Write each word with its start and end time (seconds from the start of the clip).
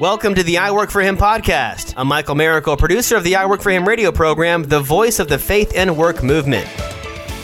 Welcome 0.00 0.34
to 0.34 0.42
the 0.42 0.58
I 0.58 0.72
Work 0.72 0.90
for 0.90 1.00
Him 1.00 1.16
podcast. 1.16 1.94
I'm 1.96 2.08
Michael 2.08 2.34
Miracle, 2.34 2.76
producer 2.76 3.16
of 3.16 3.24
the 3.24 3.36
I 3.36 3.46
Work 3.46 3.62
for 3.62 3.70
Him 3.70 3.88
radio 3.88 4.12
program, 4.12 4.64
the 4.64 4.80
voice 4.80 5.18
of 5.20 5.28
the 5.28 5.38
faith 5.38 5.72
and 5.74 5.96
work 5.96 6.22
movement. 6.22 6.68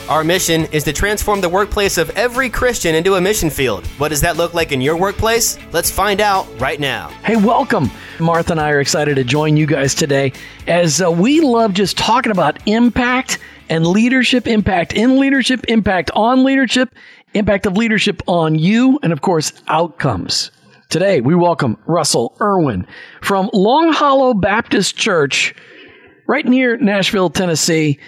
Our 0.08 0.24
mission 0.24 0.64
is 0.72 0.84
to 0.84 0.92
transform 0.92 1.40
the 1.40 1.48
workplace 1.48 1.96
of 1.96 2.10
every 2.10 2.50
Christian 2.50 2.94
into 2.94 3.14
a 3.14 3.20
mission 3.20 3.48
field. 3.48 3.86
What 3.98 4.08
does 4.08 4.20
that 4.22 4.36
look 4.36 4.54
like 4.54 4.72
in 4.72 4.80
your 4.80 4.96
workplace? 4.96 5.58
Let's 5.72 5.90
find 5.90 6.20
out 6.20 6.46
right 6.60 6.80
now. 6.80 7.08
Hey, 7.24 7.36
welcome. 7.36 7.90
Martha 8.18 8.52
and 8.52 8.60
I 8.60 8.70
are 8.70 8.80
excited 8.80 9.16
to 9.16 9.24
join 9.24 9.56
you 9.56 9.66
guys 9.66 9.94
today 9.94 10.32
as 10.66 11.00
uh, 11.00 11.10
we 11.10 11.40
love 11.40 11.74
just 11.74 11.96
talking 11.96 12.32
about 12.32 12.58
impact 12.66 13.38
and 13.68 13.86
leadership, 13.86 14.46
impact 14.46 14.94
in 14.94 15.18
leadership, 15.18 15.64
impact 15.68 16.10
on 16.14 16.44
leadership, 16.44 16.94
impact 17.34 17.66
of 17.66 17.76
leadership 17.76 18.22
on 18.26 18.58
you, 18.58 18.98
and 19.02 19.12
of 19.12 19.20
course, 19.20 19.52
outcomes. 19.68 20.50
Today, 20.90 21.20
we 21.20 21.34
welcome 21.34 21.76
Russell 21.84 22.34
Irwin 22.40 22.86
from 23.20 23.50
Long 23.52 23.92
Hollow 23.92 24.32
Baptist 24.32 24.96
Church, 24.96 25.54
right 26.26 26.46
near 26.46 26.78
Nashville, 26.78 27.28
Tennessee. 27.28 27.98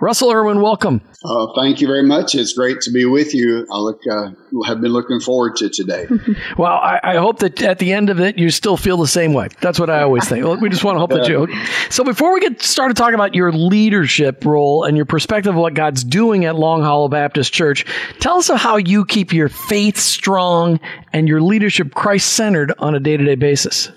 Russell 0.00 0.32
Irwin, 0.32 0.62
welcome. 0.62 1.02
Uh, 1.22 1.48
thank 1.54 1.82
you 1.82 1.86
very 1.86 2.02
much. 2.02 2.34
It's 2.34 2.54
great 2.54 2.80
to 2.82 2.90
be 2.90 3.04
with 3.04 3.34
you. 3.34 3.66
I 3.70 3.78
look, 3.78 4.00
uh, 4.10 4.30
have 4.64 4.80
been 4.80 4.92
looking 4.92 5.20
forward 5.20 5.56
to 5.56 5.68
today. 5.68 6.06
well, 6.58 6.72
I, 6.72 7.00
I, 7.02 7.16
hope 7.16 7.40
that 7.40 7.60
at 7.62 7.78
the 7.78 7.92
end 7.92 8.08
of 8.08 8.18
it, 8.18 8.38
you 8.38 8.50
still 8.50 8.78
feel 8.78 8.96
the 8.96 9.06
same 9.06 9.34
way. 9.34 9.48
That's 9.60 9.78
what 9.78 9.90
I 9.90 10.00
always 10.00 10.26
think. 10.26 10.46
We 10.62 10.70
just 10.70 10.82
want 10.82 10.96
to 10.96 11.00
hope 11.00 11.10
that 11.10 11.28
you. 11.28 11.46
So, 11.90 12.04
before 12.04 12.32
we 12.32 12.40
get 12.40 12.62
started 12.62 12.96
talking 12.96 13.14
about 13.14 13.34
your 13.34 13.52
leadership 13.52 14.44
role 14.46 14.84
and 14.84 14.96
your 14.96 15.04
perspective 15.04 15.54
of 15.54 15.60
what 15.60 15.74
God's 15.74 16.02
doing 16.02 16.46
at 16.46 16.56
Long 16.56 16.82
Hollow 16.82 17.08
Baptist 17.08 17.52
Church, 17.52 17.84
tell 18.20 18.38
us 18.38 18.48
how 18.48 18.78
you 18.78 19.04
keep 19.04 19.34
your 19.34 19.50
faith 19.50 19.98
strong 19.98 20.80
and 21.12 21.28
your 21.28 21.42
leadership 21.42 21.94
Christ 21.94 22.32
centered 22.32 22.72
on 22.78 22.94
a 22.94 23.00
day 23.00 23.18
to 23.18 23.24
day 23.24 23.34
basis. 23.34 23.90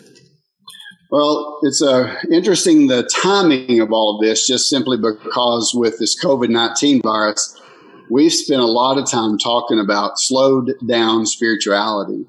Well, 1.13 1.59
it's 1.61 1.79
uh, 1.79 2.11
interesting 2.31 2.87
the 2.87 3.03
timing 3.03 3.79
of 3.79 3.93
all 3.93 4.15
of 4.15 4.25
this, 4.25 4.47
just 4.47 4.67
simply 4.67 4.97
because 4.97 5.71
with 5.75 5.99
this 5.99 6.19
COVID 6.19 6.49
19 6.49 7.03
virus, 7.03 7.61
we've 8.09 8.33
spent 8.33 8.61
a 8.61 8.65
lot 8.65 8.97
of 8.97 9.07
time 9.07 9.37
talking 9.37 9.77
about 9.77 10.17
slowed 10.17 10.73
down 10.87 11.27
spirituality. 11.27 12.25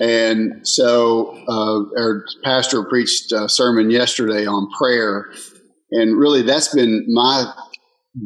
And 0.00 0.68
so 0.68 1.34
uh, 1.48 1.98
our 1.98 2.26
pastor 2.44 2.84
preached 2.84 3.32
a 3.32 3.48
sermon 3.48 3.90
yesterday 3.90 4.44
on 4.44 4.68
prayer. 4.76 5.32
And 5.90 6.18
really, 6.18 6.42
that's 6.42 6.74
been 6.74 7.06
my 7.08 7.50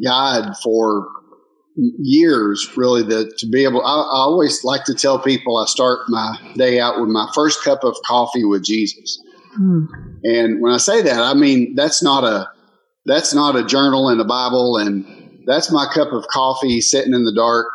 guide 0.03 0.57
for 0.61 1.07
years, 1.77 2.69
really, 2.75 3.03
that 3.03 3.37
to 3.37 3.47
be 3.47 3.63
able, 3.63 3.81
I, 3.81 3.93
I 3.93 4.23
always 4.25 4.61
like 4.65 4.83
to 4.87 4.93
tell 4.93 5.19
people 5.19 5.55
I 5.55 5.67
start 5.67 5.99
my 6.09 6.37
day 6.57 6.81
out 6.81 6.99
with 6.99 7.09
my 7.09 7.31
first 7.33 7.63
cup 7.63 7.85
of 7.85 7.95
coffee 8.05 8.43
with 8.43 8.65
Jesus. 8.65 9.21
Hmm. 9.55 9.85
And 10.23 10.61
when 10.61 10.73
I 10.73 10.77
say 10.77 11.01
that, 11.03 11.19
I 11.19 11.33
mean 11.33 11.75
that's 11.75 12.03
not 12.03 12.23
a 12.23 12.49
that's 13.05 13.33
not 13.33 13.55
a 13.55 13.63
journal 13.63 14.09
and 14.09 14.19
a 14.19 14.25
Bible, 14.25 14.77
and 14.77 15.43
that's 15.45 15.71
my 15.71 15.87
cup 15.93 16.11
of 16.11 16.27
coffee 16.27 16.81
sitting 16.81 17.13
in 17.13 17.23
the 17.23 17.33
dark 17.33 17.67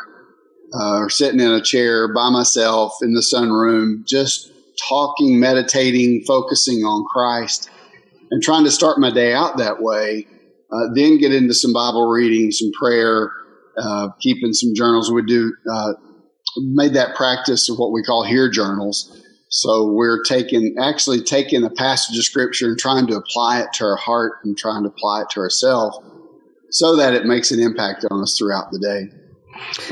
uh, 0.75 0.98
or 0.98 1.11
sitting 1.11 1.41
in 1.41 1.50
a 1.50 1.62
chair 1.62 2.12
by 2.12 2.31
myself 2.31 2.95
in 3.03 3.14
the 3.14 3.20
sunroom, 3.22 4.06
just 4.06 4.53
talking, 4.89 5.41
meditating, 5.41 6.25
focusing 6.27 6.78
on 6.84 7.05
Christ, 7.05 7.70
and 8.31 8.42
trying 8.42 8.65
to 8.65 8.70
start 8.70 8.98
my 8.98 9.11
day 9.11 9.33
out 9.33 9.59
that 9.59 9.81
way. 9.81 10.27
Uh, 10.72 10.92
then 10.94 11.19
get 11.19 11.33
into 11.33 11.55
some 11.55 11.72
Bible 11.72 12.09
reading, 12.09 12.50
some 12.53 12.70
prayer, 12.78 13.33
uh, 13.77 14.09
keeping 14.20 14.53
some 14.53 14.72
journals. 14.75 15.11
We 15.11 15.22
do 15.22 15.53
uh, 15.72 15.92
made 16.59 16.94
that 16.94 17.17
practice 17.17 17.69
of 17.69 17.78
what 17.78 17.92
we 17.92 18.03
call 18.03 18.25
here 18.25 18.50
journals 18.50 19.19
so 19.51 19.84
we're 19.84 20.23
taking, 20.23 20.77
actually 20.81 21.23
taking 21.23 21.65
a 21.65 21.70
passage 21.70 22.17
of 22.17 22.25
scripture 22.25 22.69
and 22.69 22.79
trying 22.79 23.09
to 23.09 23.17
apply 23.17 23.61
it 23.61 23.73
to 23.75 23.84
our 23.84 23.97
heart 23.97 24.34
and 24.45 24.56
trying 24.56 24.84
to 24.84 24.89
apply 24.89 25.23
it 25.23 25.31
to 25.31 25.41
ourselves 25.41 25.98
so 26.70 26.97
that 26.97 27.15
it 27.15 27.27
makes 27.27 27.51
an 27.51 27.59
impact 27.59 28.06
on 28.12 28.22
us 28.22 28.39
throughout 28.39 28.71
the 28.71 28.78
day. 28.78 29.16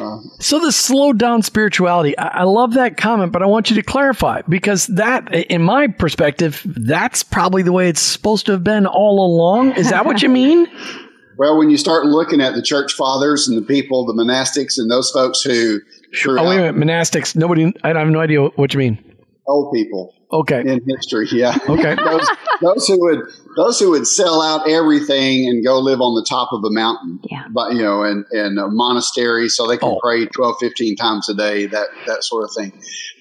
Uh, 0.00 0.18
so 0.38 0.60
the 0.60 0.70
slowed 0.70 1.18
down 1.18 1.42
spirituality, 1.42 2.16
I, 2.16 2.28
I 2.28 2.42
love 2.44 2.74
that 2.74 2.96
comment, 2.96 3.32
but 3.32 3.42
I 3.42 3.46
want 3.46 3.68
you 3.68 3.74
to 3.76 3.82
clarify 3.82 4.42
because 4.48 4.86
that, 4.86 5.34
in 5.34 5.62
my 5.62 5.88
perspective, 5.88 6.62
that's 6.64 7.24
probably 7.24 7.62
the 7.62 7.72
way 7.72 7.88
it's 7.88 8.00
supposed 8.00 8.46
to 8.46 8.52
have 8.52 8.62
been 8.62 8.86
all 8.86 9.26
along. 9.26 9.72
Is 9.72 9.90
that 9.90 10.06
what 10.06 10.22
you 10.22 10.28
mean? 10.28 10.68
well, 11.36 11.58
when 11.58 11.68
you 11.68 11.76
start 11.76 12.06
looking 12.06 12.40
at 12.40 12.54
the 12.54 12.62
church 12.62 12.92
fathers 12.92 13.48
and 13.48 13.58
the 13.58 13.66
people, 13.66 14.06
the 14.06 14.14
monastics, 14.14 14.78
and 14.78 14.88
those 14.88 15.10
folks 15.10 15.42
who. 15.42 15.80
Sure. 16.12 16.38
Oh, 16.38 16.48
wait 16.48 16.58
a 16.58 16.72
minute. 16.72 16.76
Monastics. 16.76 17.34
Nobody, 17.34 17.74
I 17.82 17.88
have 17.88 18.08
no 18.08 18.20
idea 18.20 18.40
what 18.40 18.72
you 18.72 18.78
mean 18.78 19.07
old 19.48 19.72
people. 19.72 20.14
Okay. 20.30 20.60
In 20.60 20.80
history, 20.86 21.26
yeah. 21.32 21.56
Okay. 21.68 21.94
those, 22.04 22.28
those 22.60 22.86
who 22.86 23.00
would 23.00 23.20
those 23.56 23.80
who 23.80 23.90
would 23.90 24.06
sell 24.06 24.42
out 24.42 24.68
everything 24.68 25.48
and 25.48 25.64
go 25.64 25.78
live 25.80 26.00
on 26.00 26.14
the 26.14 26.24
top 26.28 26.52
of 26.52 26.62
a 26.64 26.70
mountain, 26.70 27.18
yeah. 27.24 27.44
but 27.50 27.72
you 27.72 27.82
know, 27.82 28.02
and 28.02 28.24
and 28.30 28.58
a 28.58 28.68
monastery 28.68 29.48
so 29.48 29.66
they 29.66 29.78
can 29.78 29.88
oh. 29.88 29.98
pray 30.00 30.26
12, 30.26 30.56
15 30.60 30.96
times 30.96 31.28
a 31.28 31.34
day, 31.34 31.66
that 31.66 31.88
that 32.06 32.22
sort 32.24 32.44
of 32.44 32.50
thing. 32.54 32.72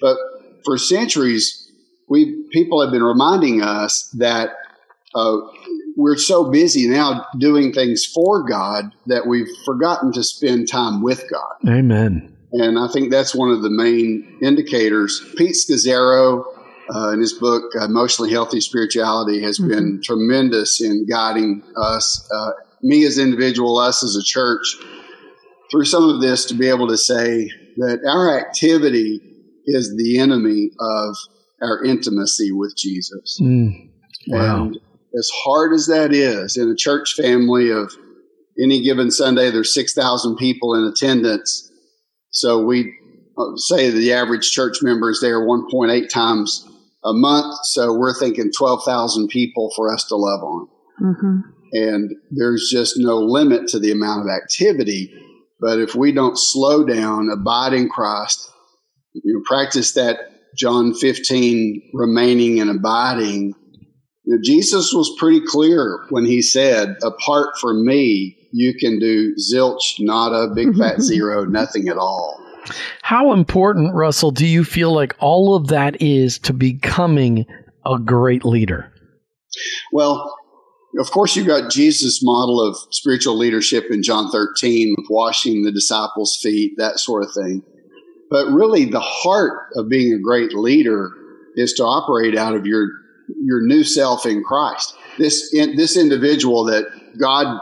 But 0.02 0.18
for 0.66 0.78
centuries, 0.78 1.72
we 2.10 2.46
people 2.52 2.82
have 2.82 2.92
been 2.92 3.04
reminding 3.04 3.62
us 3.62 4.14
that 4.18 4.52
uh, 5.16 5.38
we're 5.96 6.18
so 6.18 6.52
busy 6.52 6.88
now 6.88 7.26
doing 7.40 7.74
things 7.74 8.06
for 8.06 8.44
God 8.44 8.92
that 9.08 9.26
we've 9.26 9.50
forgotten 9.66 10.12
to 10.14 10.24
spend 10.24 10.70
time 10.70 11.02
with 11.02 11.24
God. 11.32 11.56
Amen. 11.68 12.37
And 12.60 12.80
I 12.80 12.88
think 12.88 13.12
that's 13.12 13.36
one 13.36 13.52
of 13.52 13.62
the 13.62 13.70
main 13.70 14.40
indicators. 14.42 15.24
Pete 15.38 15.56
Scazzero, 15.56 16.44
uh, 16.94 17.12
in 17.12 17.20
his 17.20 17.34
book, 17.34 17.64
Emotionally 17.76 18.32
Healthy 18.32 18.62
Spirituality, 18.62 19.42
has 19.44 19.60
mm-hmm. 19.60 19.70
been 19.70 20.02
tremendous 20.04 20.82
in 20.82 21.06
guiding 21.08 21.62
us, 21.76 22.28
uh, 22.34 22.52
me 22.82 23.06
as 23.06 23.18
an 23.18 23.26
individual, 23.26 23.78
us 23.78 24.04
as 24.04 24.16
a 24.16 24.24
church, 24.24 24.76
through 25.70 25.86
some 25.86 26.10
of 26.10 26.22
this 26.22 26.46
to 26.46 26.56
be 26.56 26.68
able 26.68 26.88
to 26.88 26.98
say 26.98 27.50
that 27.78 28.00
our 28.08 28.40
activity 28.40 29.22
is 29.66 29.96
the 29.96 30.20
enemy 30.20 30.72
of 30.80 31.16
our 31.62 31.84
intimacy 31.84 32.52
with 32.52 32.74
Jesus. 32.76 33.40
Mm. 33.42 33.90
Wow. 34.30 34.64
And 34.64 34.80
as 35.18 35.30
hard 35.44 35.74
as 35.74 35.88
that 35.88 36.14
is 36.14 36.58
in 36.58 36.70
a 36.70 36.76
church 36.76 37.14
family 37.14 37.70
of 37.70 37.92
any 38.62 38.82
given 38.82 39.12
Sunday, 39.12 39.52
there's 39.52 39.74
6,000 39.74 40.38
people 40.38 40.74
in 40.74 40.86
attendance 40.86 41.67
so 42.30 42.64
we 42.64 42.94
uh, 43.38 43.56
say 43.56 43.90
the 43.90 44.14
average 44.14 44.52
church 44.52 44.78
member 44.82 45.10
is 45.10 45.22
there 45.22 45.40
1.8 45.40 46.10
times 46.10 46.68
a 47.04 47.14
month. 47.14 47.58
So 47.64 47.94
we're 47.94 48.18
thinking 48.18 48.52
12,000 48.56 49.28
people 49.30 49.72
for 49.76 49.94
us 49.94 50.06
to 50.06 50.16
love 50.16 50.44
on. 50.44 50.68
Mm-hmm. 51.02 51.38
And 51.74 52.12
there's 52.32 52.70
just 52.72 52.96
no 52.98 53.18
limit 53.18 53.68
to 53.70 53.80
the 53.80 53.92
amount 53.92 54.22
of 54.22 54.28
activity. 54.30 55.14
But 55.60 55.80
if 55.80 55.96
we 55.96 56.12
don't 56.12 56.38
slow 56.38 56.86
down, 56.86 57.30
abide 57.32 57.74
in 57.74 57.90
Christ, 57.90 58.52
you 59.14 59.34
know, 59.34 59.42
practice 59.46 59.94
that 59.94 60.20
John 60.56 60.94
15 60.94 61.92
remaining 61.94 62.60
and 62.60 62.70
abiding, 62.70 63.54
you 64.24 64.36
know, 64.36 64.40
Jesus 64.44 64.94
was 64.94 65.16
pretty 65.18 65.42
clear 65.46 66.06
when 66.10 66.26
he 66.26 66.42
said, 66.42 66.96
Apart 67.04 67.58
from 67.60 67.86
me, 67.86 68.38
you 68.58 68.74
can 68.74 69.00
do 69.00 69.36
zilch, 69.36 69.96
nada, 70.00 70.54
big 70.54 70.76
fat 70.76 70.94
mm-hmm. 70.94 71.02
zero, 71.02 71.46
nothing 71.46 71.88
at 71.88 71.98
all. 71.98 72.44
How 73.02 73.34
important, 73.34 73.94
Russell, 73.94 74.32
do 74.32 74.46
you 74.46 74.64
feel 74.64 74.94
like 74.94 75.16
all 75.20 75.56
of 75.56 75.68
that 75.68 76.02
is 76.02 76.38
to 76.40 76.54
becoming 76.54 77.46
a 77.86 77.98
great 77.98 78.44
leader? 78.44 78.92
Well, 79.94 80.36
of 81.00 81.12
course, 81.12 81.36
you've 81.36 81.48
got 81.48 81.72
Jesus' 81.72 82.20
model 82.24 82.62
of 82.62 82.76
spiritual 82.92 83.38
leadership 83.38 83.86
in 83.90 84.04
John 84.04 84.32
13 84.32 84.96
with 84.98 85.08
washing 85.10 85.64
the 85.64 85.72
disciples' 85.72 86.38
feet, 86.42 86.74
that 86.78 87.00
sort 87.00 87.24
of 87.24 87.32
thing. 87.34 87.64
But 88.30 88.48
really, 88.48 88.86
the 88.86 89.00
heart 89.00 89.70
of 89.76 89.90
being 89.90 90.14
a 90.14 90.20
great 90.20 90.54
leader 90.54 91.12
is 91.56 91.74
to 91.74 91.84
operate 91.84 92.38
out 92.38 92.56
of 92.56 92.66
your 92.66 92.88
your 93.44 93.66
new 93.66 93.84
self 93.84 94.26
in 94.26 94.44
Christ. 94.44 94.96
This 95.18 95.54
in, 95.54 95.76
this 95.76 95.98
individual 95.98 96.66
that 96.66 96.86
God 97.20 97.60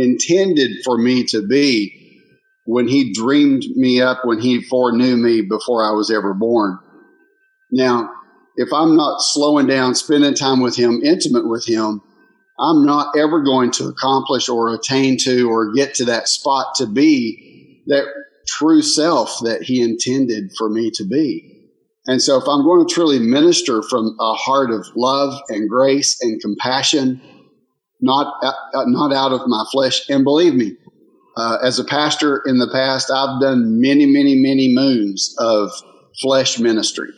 intended 0.00 0.82
for 0.84 0.98
me 0.98 1.24
to 1.24 1.46
be 1.46 1.96
when 2.64 2.88
he 2.88 3.12
dreamed 3.12 3.64
me 3.74 4.00
up, 4.00 4.24
when 4.24 4.40
he 4.40 4.62
foreknew 4.62 5.16
me 5.16 5.42
before 5.42 5.84
I 5.84 5.92
was 5.92 6.10
ever 6.10 6.34
born. 6.34 6.78
Now, 7.70 8.10
if 8.56 8.72
I'm 8.72 8.96
not 8.96 9.18
slowing 9.20 9.66
down, 9.66 9.94
spending 9.94 10.34
time 10.34 10.60
with 10.60 10.76
him, 10.76 11.00
intimate 11.02 11.48
with 11.48 11.66
him, 11.66 12.02
I'm 12.58 12.84
not 12.84 13.16
ever 13.16 13.42
going 13.42 13.70
to 13.72 13.88
accomplish 13.88 14.48
or 14.48 14.74
attain 14.74 15.16
to 15.22 15.50
or 15.50 15.72
get 15.72 15.94
to 15.94 16.04
that 16.06 16.28
spot 16.28 16.74
to 16.76 16.86
be 16.86 17.82
that 17.86 18.04
true 18.46 18.82
self 18.82 19.38
that 19.44 19.62
he 19.62 19.80
intended 19.80 20.50
for 20.58 20.68
me 20.68 20.90
to 20.92 21.04
be. 21.04 21.56
And 22.06 22.20
so 22.20 22.36
if 22.38 22.48
I'm 22.48 22.64
going 22.64 22.86
to 22.86 22.92
truly 22.92 23.18
minister 23.18 23.82
from 23.82 24.16
a 24.20 24.34
heart 24.34 24.70
of 24.70 24.86
love 24.94 25.40
and 25.48 25.68
grace 25.68 26.18
and 26.20 26.40
compassion 26.40 27.20
not 28.00 28.42
uh, 28.42 28.84
not 28.86 29.12
out 29.12 29.32
of 29.32 29.42
my 29.46 29.64
flesh. 29.72 30.08
And 30.08 30.24
believe 30.24 30.54
me, 30.54 30.76
uh, 31.36 31.58
as 31.62 31.78
a 31.78 31.84
pastor 31.84 32.42
in 32.46 32.58
the 32.58 32.68
past, 32.68 33.10
I've 33.10 33.40
done 33.40 33.80
many, 33.80 34.06
many, 34.06 34.36
many 34.36 34.74
moons 34.74 35.34
of 35.38 35.70
flesh 36.20 36.58
ministry. 36.58 37.10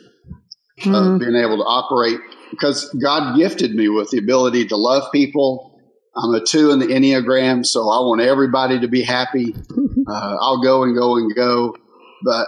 mm-hmm. 0.79 0.93
of 0.93 1.19
being 1.19 1.35
able 1.35 1.57
to 1.57 1.63
operate 1.63 2.19
because 2.51 2.89
God 3.01 3.37
gifted 3.37 3.73
me 3.73 3.89
with 3.89 4.09
the 4.09 4.17
ability 4.19 4.67
to 4.67 4.77
love 4.77 5.11
people. 5.11 5.79
I'm 6.15 6.33
a 6.35 6.45
two 6.45 6.71
in 6.71 6.79
the 6.79 6.87
Enneagram, 6.87 7.65
so 7.65 7.81
I 7.89 7.99
want 8.01 8.21
everybody 8.21 8.79
to 8.79 8.87
be 8.87 9.01
happy. 9.01 9.55
Uh, 10.05 10.37
I'll 10.41 10.61
go 10.61 10.83
and 10.83 10.95
go 10.95 11.15
and 11.15 11.33
go, 11.33 11.75
but 12.23 12.45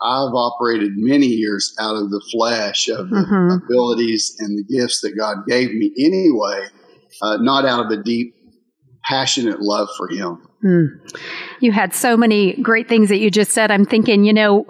I've 0.00 0.34
operated 0.34 0.92
many 0.96 1.26
years 1.26 1.76
out 1.78 1.96
of 1.96 2.10
the 2.10 2.22
flesh 2.32 2.88
of 2.88 3.06
mm-hmm. 3.06 3.64
abilities 3.64 4.34
and 4.38 4.58
the 4.58 4.64
gifts 4.64 5.00
that 5.02 5.16
God 5.16 5.46
gave 5.46 5.72
me 5.74 5.92
anyway, 5.98 6.66
uh, 7.22 7.36
not 7.38 7.64
out 7.64 7.84
of 7.84 7.90
a 7.90 8.02
deep, 8.02 8.34
passionate 9.04 9.60
love 9.60 9.88
for 9.96 10.08
Him. 10.08 10.46
Mm. 10.64 10.88
You 11.60 11.72
had 11.72 11.94
so 11.94 12.16
many 12.16 12.54
great 12.54 12.88
things 12.88 13.08
that 13.10 13.18
you 13.18 13.30
just 13.30 13.50
said. 13.52 13.70
I'm 13.70 13.84
thinking, 13.84 14.24
you 14.24 14.32
know, 14.32 14.66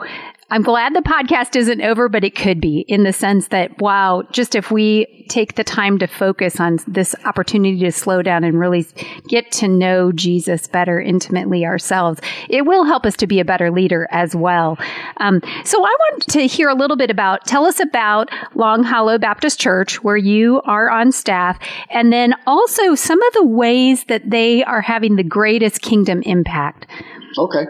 I'm 0.54 0.62
glad 0.62 0.94
the 0.94 1.00
podcast 1.00 1.56
isn't 1.56 1.80
over, 1.80 2.08
but 2.08 2.22
it 2.22 2.36
could 2.36 2.60
be 2.60 2.84
in 2.86 3.02
the 3.02 3.12
sense 3.12 3.48
that, 3.48 3.80
wow, 3.80 4.22
just 4.30 4.54
if 4.54 4.70
we 4.70 5.26
take 5.28 5.56
the 5.56 5.64
time 5.64 5.98
to 5.98 6.06
focus 6.06 6.60
on 6.60 6.78
this 6.86 7.16
opportunity 7.24 7.80
to 7.80 7.90
slow 7.90 8.22
down 8.22 8.44
and 8.44 8.56
really 8.60 8.86
get 9.26 9.50
to 9.50 9.66
know 9.66 10.12
Jesus 10.12 10.68
better 10.68 11.00
intimately 11.00 11.66
ourselves, 11.66 12.20
it 12.48 12.66
will 12.66 12.84
help 12.84 13.04
us 13.04 13.16
to 13.16 13.26
be 13.26 13.40
a 13.40 13.44
better 13.44 13.72
leader 13.72 14.06
as 14.12 14.36
well. 14.36 14.78
Um, 15.16 15.40
so 15.64 15.84
I 15.84 15.90
want 15.90 16.28
to 16.28 16.46
hear 16.46 16.68
a 16.68 16.74
little 16.76 16.96
bit 16.96 17.10
about, 17.10 17.44
tell 17.46 17.64
us 17.64 17.80
about 17.80 18.30
Long 18.54 18.84
Hollow 18.84 19.18
Baptist 19.18 19.58
Church, 19.58 20.04
where 20.04 20.16
you 20.16 20.62
are 20.66 20.88
on 20.88 21.10
staff, 21.10 21.58
and 21.90 22.12
then 22.12 22.32
also 22.46 22.94
some 22.94 23.20
of 23.20 23.32
the 23.32 23.44
ways 23.44 24.04
that 24.04 24.30
they 24.30 24.62
are 24.62 24.82
having 24.82 25.16
the 25.16 25.24
greatest 25.24 25.82
kingdom 25.82 26.22
impact. 26.22 26.86
Okay. 27.36 27.64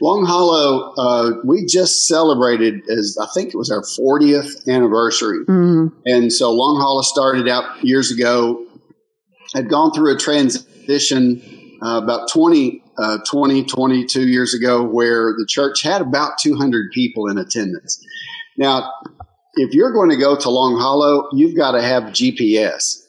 Long 0.00 0.24
Hollow, 0.26 0.94
uh, 0.98 1.32
we 1.44 1.66
just 1.66 2.06
celebrated 2.06 2.88
as 2.88 3.16
I 3.20 3.26
think 3.34 3.54
it 3.54 3.56
was 3.56 3.70
our 3.70 3.82
40th 3.82 4.68
anniversary. 4.68 5.44
Mm-hmm. 5.44 5.98
And 6.06 6.32
so 6.32 6.52
Long 6.52 6.80
Hollow 6.80 7.02
started 7.02 7.48
out 7.48 7.84
years 7.84 8.10
ago, 8.10 8.64
had 9.54 9.68
gone 9.68 9.92
through 9.92 10.14
a 10.14 10.18
transition 10.18 11.78
uh, 11.82 12.00
about 12.02 12.28
20, 12.30 12.82
uh, 12.98 13.18
20, 13.26 13.64
22 13.64 14.28
years 14.28 14.54
ago 14.54 14.82
where 14.82 15.32
the 15.32 15.46
church 15.48 15.82
had 15.82 16.00
about 16.00 16.38
200 16.38 16.90
people 16.92 17.28
in 17.28 17.38
attendance. 17.38 18.04
Now, 18.56 18.90
if 19.54 19.74
you're 19.74 19.92
going 19.92 20.10
to 20.10 20.16
go 20.16 20.36
to 20.36 20.50
Long 20.50 20.78
Hollow, 20.78 21.28
you've 21.32 21.56
got 21.56 21.72
to 21.72 21.82
have 21.82 22.04
GPS. 22.04 23.05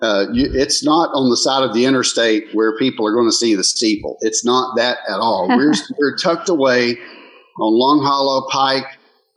Uh, 0.00 0.26
you, 0.32 0.50
it's 0.52 0.84
not 0.84 1.08
on 1.14 1.30
the 1.30 1.36
side 1.36 1.62
of 1.62 1.72
the 1.72 1.86
interstate 1.86 2.44
where 2.52 2.76
people 2.76 3.06
are 3.06 3.14
going 3.14 3.28
to 3.28 3.32
see 3.32 3.54
the 3.54 3.64
steeple. 3.64 4.18
It's 4.20 4.44
not 4.44 4.76
that 4.76 4.98
at 5.08 5.18
all. 5.18 5.48
we're, 5.56 5.72
we're 5.98 6.16
tucked 6.16 6.48
away 6.48 6.98
on 7.58 7.78
Long 7.78 8.02
Hollow 8.04 8.46
Pike. 8.50 8.86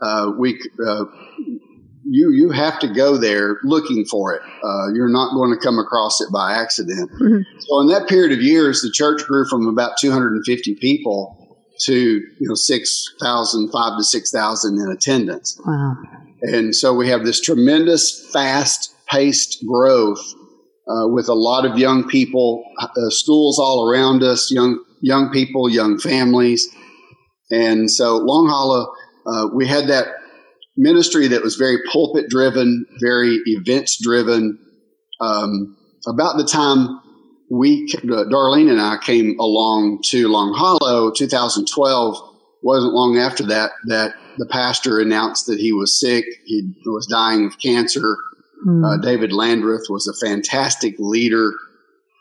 Uh, 0.01 0.31
we, 0.37 0.61
uh, 0.85 1.05
you, 2.05 2.31
you 2.31 2.51
have 2.51 2.79
to 2.79 2.93
go 2.93 3.17
there 3.17 3.59
looking 3.63 4.05
for 4.05 4.33
it. 4.33 4.41
Uh, 4.41 4.93
you're 4.93 5.09
not 5.09 5.33
going 5.33 5.57
to 5.57 5.63
come 5.63 5.79
across 5.79 6.19
it 6.19 6.27
by 6.31 6.53
accident. 6.53 7.09
Mm-hmm. 7.11 7.59
So 7.59 7.81
in 7.81 7.87
that 7.87 8.07
period 8.09 8.31
of 8.33 8.41
years, 8.41 8.81
the 8.81 8.91
church 8.91 9.23
grew 9.25 9.45
from 9.47 9.67
about 9.67 9.93
250 9.99 10.75
people 10.75 11.35
to 11.81 11.93
you 11.93 12.47
know 12.47 12.55
6,000, 12.55 13.71
5 13.71 13.97
to 13.97 14.03
6,000 14.03 14.79
in 14.79 14.91
attendance. 14.91 15.59
Wow. 15.65 15.97
And 16.41 16.75
so 16.75 16.93
we 16.93 17.09
have 17.09 17.25
this 17.25 17.41
tremendous, 17.41 18.29
fast 18.31 18.95
paced 19.07 19.65
growth 19.65 20.21
uh, 20.89 21.07
with 21.07 21.29
a 21.29 21.33
lot 21.33 21.65
of 21.65 21.77
young 21.77 22.07
people, 22.07 22.63
uh, 22.81 22.87
schools 23.09 23.59
all 23.59 23.89
around 23.89 24.23
us, 24.23 24.51
young 24.51 24.83
young 25.01 25.29
people, 25.31 25.69
young 25.69 25.99
families, 25.99 26.67
and 27.51 27.89
so 27.89 28.17
Long 28.17 28.47
Hollow, 28.47 28.93
uh, 29.25 29.47
we 29.53 29.67
had 29.67 29.87
that 29.87 30.07
ministry 30.77 31.27
that 31.27 31.43
was 31.43 31.55
very 31.55 31.77
pulpit 31.91 32.29
driven, 32.29 32.85
very 32.99 33.39
events 33.45 34.01
driven. 34.01 34.59
Um, 35.21 35.75
about 36.07 36.37
the 36.37 36.45
time 36.45 36.99
we, 37.51 37.91
uh, 37.95 38.25
Darlene 38.25 38.71
and 38.71 38.79
I 38.79 38.97
came 39.03 39.37
along 39.39 40.01
to 40.09 40.27
Long 40.27 40.53
Hollow, 40.53 41.11
2012, 41.11 42.17
wasn't 42.61 42.93
long 42.93 43.17
after 43.17 43.43
that 43.47 43.71
that 43.85 44.13
the 44.37 44.45
pastor 44.45 44.99
announced 44.99 45.47
that 45.47 45.59
he 45.59 45.73
was 45.73 45.99
sick. 45.99 46.25
He 46.45 46.73
was 46.85 47.07
dying 47.07 47.45
of 47.45 47.59
cancer 47.59 48.17
Mm. 48.65 48.85
Uh, 48.85 49.01
David 49.01 49.31
Landrith 49.31 49.89
was 49.89 50.07
a 50.07 50.25
fantastic 50.25 50.95
leader. 50.97 51.53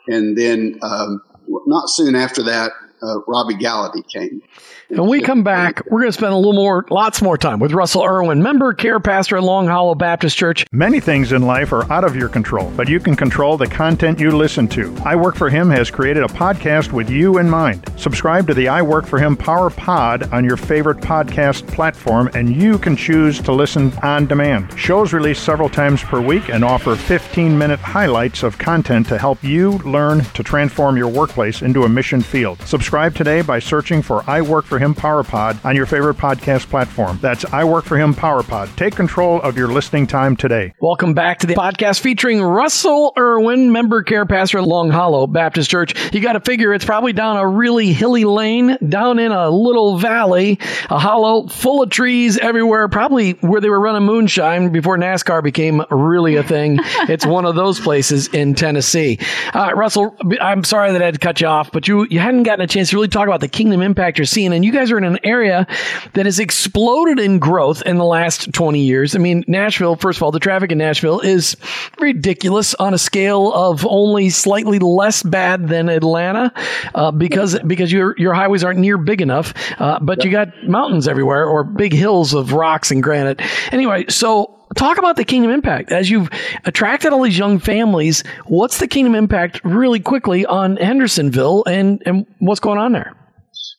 And 0.06 0.36
then 0.36 0.78
um, 0.82 1.22
not 1.66 1.90
soon 1.90 2.14
after 2.14 2.42
that, 2.44 2.72
uh, 3.02 3.20
Robby 3.26 3.54
Gallaty 3.54 4.06
came. 4.08 4.42
When 4.90 5.08
we 5.10 5.20
come 5.20 5.42
back, 5.42 5.84
we're 5.90 6.00
going 6.00 6.08
to 6.08 6.16
spend 6.16 6.32
a 6.32 6.36
little 6.36 6.54
more, 6.54 6.86
lots 6.88 7.20
more 7.20 7.36
time 7.36 7.60
with 7.60 7.72
Russell 7.72 8.02
Irwin, 8.02 8.42
member 8.42 8.72
care 8.72 8.98
pastor 9.00 9.36
at 9.36 9.42
Long 9.42 9.66
Hollow 9.66 9.94
Baptist 9.94 10.34
Church. 10.34 10.64
Many 10.72 10.98
things 10.98 11.32
in 11.32 11.42
life 11.42 11.74
are 11.74 11.90
out 11.92 12.04
of 12.04 12.16
your 12.16 12.30
control, 12.30 12.72
but 12.74 12.88
you 12.88 12.98
can 12.98 13.14
control 13.14 13.58
the 13.58 13.66
content 13.66 14.18
you 14.18 14.30
listen 14.30 14.66
to. 14.68 14.96
I 15.04 15.14
Work 15.14 15.36
for 15.36 15.50
Him 15.50 15.68
has 15.68 15.90
created 15.90 16.22
a 16.22 16.28
podcast 16.28 16.90
with 16.92 17.10
you 17.10 17.36
in 17.36 17.50
mind. 17.50 17.84
Subscribe 17.96 18.46
to 18.46 18.54
the 18.54 18.68
I 18.68 18.80
Work 18.80 19.04
for 19.04 19.18
Him 19.18 19.36
Power 19.36 19.68
Pod 19.68 20.32
on 20.32 20.42
your 20.42 20.56
favorite 20.56 20.98
podcast 20.98 21.66
platform, 21.68 22.30
and 22.32 22.56
you 22.56 22.78
can 22.78 22.96
choose 22.96 23.42
to 23.42 23.52
listen 23.52 23.92
on 24.02 24.26
demand. 24.26 24.72
Shows 24.78 25.12
released 25.12 25.44
several 25.44 25.68
times 25.68 26.02
per 26.02 26.22
week 26.22 26.48
and 26.48 26.64
offer 26.64 26.96
15 26.96 27.58
minute 27.58 27.80
highlights 27.80 28.42
of 28.42 28.56
content 28.56 29.06
to 29.08 29.18
help 29.18 29.44
you 29.44 29.72
learn 29.78 30.24
to 30.32 30.42
transform 30.42 30.96
your 30.96 31.08
workplace 31.08 31.60
into 31.60 31.82
a 31.82 31.88
mission 31.90 32.22
field. 32.22 32.58
Subscribe 32.62 32.87
today 32.88 33.42
by 33.42 33.58
searching 33.58 34.00
for 34.00 34.24
I 34.26 34.40
Work 34.40 34.64
for 34.64 34.78
Him 34.78 34.94
Power 34.94 35.22
Pod 35.22 35.60
on 35.62 35.76
your 35.76 35.84
favorite 35.84 36.16
podcast 36.16 36.70
platform. 36.70 37.18
That's 37.20 37.44
I 37.44 37.62
Work 37.62 37.84
for 37.84 37.98
Him 37.98 38.14
Power 38.14 38.42
Pod. 38.42 38.70
Take 38.78 38.96
control 38.96 39.42
of 39.42 39.58
your 39.58 39.68
listening 39.68 40.06
time 40.06 40.36
today. 40.36 40.72
Welcome 40.80 41.12
back 41.12 41.40
to 41.40 41.46
the 41.46 41.52
podcast 41.52 42.00
featuring 42.00 42.40
Russell 42.40 43.12
Irwin, 43.18 43.72
member 43.72 44.02
care 44.02 44.24
pastor 44.24 44.58
at 44.58 44.64
Long 44.64 44.90
Hollow 44.90 45.26
Baptist 45.26 45.70
Church. 45.70 46.14
You 46.14 46.20
got 46.20 46.32
to 46.32 46.40
figure 46.40 46.72
it's 46.72 46.86
probably 46.86 47.12
down 47.12 47.36
a 47.36 47.46
really 47.46 47.92
hilly 47.92 48.24
lane, 48.24 48.78
down 48.88 49.18
in 49.18 49.32
a 49.32 49.50
little 49.50 49.98
valley, 49.98 50.58
a 50.88 50.98
hollow 50.98 51.46
full 51.46 51.82
of 51.82 51.90
trees 51.90 52.38
everywhere, 52.38 52.88
probably 52.88 53.32
where 53.32 53.60
they 53.60 53.68
were 53.68 53.80
running 53.80 54.04
moonshine 54.04 54.72
before 54.72 54.96
NASCAR 54.96 55.42
became 55.42 55.82
really 55.90 56.36
a 56.36 56.42
thing. 56.42 56.78
it's 57.06 57.26
one 57.26 57.44
of 57.44 57.54
those 57.54 57.78
places 57.78 58.28
in 58.28 58.54
Tennessee. 58.54 59.18
Uh, 59.52 59.72
Russell, 59.74 60.16
I'm 60.40 60.64
sorry 60.64 60.92
that 60.92 61.02
I 61.02 61.04
had 61.04 61.14
to 61.14 61.20
cut 61.20 61.42
you 61.42 61.48
off, 61.48 61.70
but 61.70 61.86
you, 61.86 62.06
you 62.08 62.18
hadn't 62.18 62.44
gotten 62.44 62.64
a 62.64 62.66
chance 62.66 62.77
to 62.86 62.96
really 62.96 63.08
talk 63.08 63.26
about 63.26 63.40
the 63.40 63.48
kingdom 63.48 63.82
impact 63.82 64.18
you're 64.18 64.24
seeing. 64.24 64.52
And 64.52 64.64
you 64.64 64.72
guys 64.72 64.90
are 64.90 64.98
in 64.98 65.04
an 65.04 65.18
area 65.24 65.66
that 66.14 66.26
has 66.26 66.38
exploded 66.38 67.18
in 67.18 67.38
growth 67.38 67.82
in 67.82 67.98
the 67.98 68.04
last 68.04 68.52
20 68.52 68.80
years. 68.80 69.14
I 69.14 69.18
mean, 69.18 69.44
Nashville, 69.46 69.96
first 69.96 70.18
of 70.18 70.22
all, 70.22 70.30
the 70.30 70.40
traffic 70.40 70.72
in 70.72 70.78
Nashville 70.78 71.20
is 71.20 71.56
ridiculous 71.98 72.74
on 72.74 72.94
a 72.94 72.98
scale 72.98 73.52
of 73.52 73.86
only 73.86 74.30
slightly 74.30 74.78
less 74.78 75.22
bad 75.22 75.68
than 75.68 75.88
Atlanta 75.88 76.52
uh, 76.94 77.10
because 77.10 77.58
because 77.60 77.92
your 77.92 78.14
your 78.18 78.34
highways 78.34 78.64
aren't 78.64 78.80
near 78.80 78.98
big 78.98 79.20
enough. 79.20 79.54
Uh, 79.80 79.98
but 80.00 80.24
you 80.24 80.30
got 80.30 80.48
mountains 80.66 81.08
everywhere 81.08 81.46
or 81.46 81.64
big 81.64 81.92
hills 81.92 82.34
of 82.34 82.52
rocks 82.52 82.90
and 82.90 83.02
granite. 83.02 83.40
Anyway, 83.72 84.04
so 84.08 84.57
talk 84.74 84.98
about 84.98 85.16
the 85.16 85.24
kingdom 85.24 85.50
impact 85.50 85.92
as 85.92 86.10
you've 86.10 86.28
attracted 86.64 87.12
all 87.12 87.22
these 87.22 87.38
young 87.38 87.58
families 87.58 88.24
what's 88.46 88.78
the 88.78 88.88
kingdom 88.88 89.14
impact 89.14 89.60
really 89.64 90.00
quickly 90.00 90.44
on 90.46 90.76
hendersonville 90.76 91.64
and 91.66 92.02
and 92.06 92.26
what's 92.38 92.60
going 92.60 92.78
on 92.78 92.92
there 92.92 93.14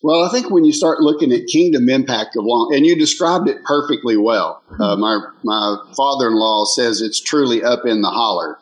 well, 0.02 0.24
I 0.24 0.30
think 0.30 0.50
when 0.50 0.64
you 0.64 0.72
start 0.72 1.02
looking 1.02 1.34
at 1.34 1.48
kingdom 1.48 1.90
impact 1.90 2.38
of 2.38 2.46
long, 2.46 2.74
and 2.74 2.86
you 2.86 2.98
described 2.98 3.50
it 3.50 3.64
perfectly 3.66 4.16
well. 4.16 4.64
Uh, 4.80 4.96
my 4.96 5.20
my 5.44 5.78
father-in-law 5.96 6.66
says 6.66 7.02
it's 7.02 7.22
truly 7.22 7.64
up 7.64 7.86
in 7.86 8.02
the 8.02 8.10
holler, 8.10 8.58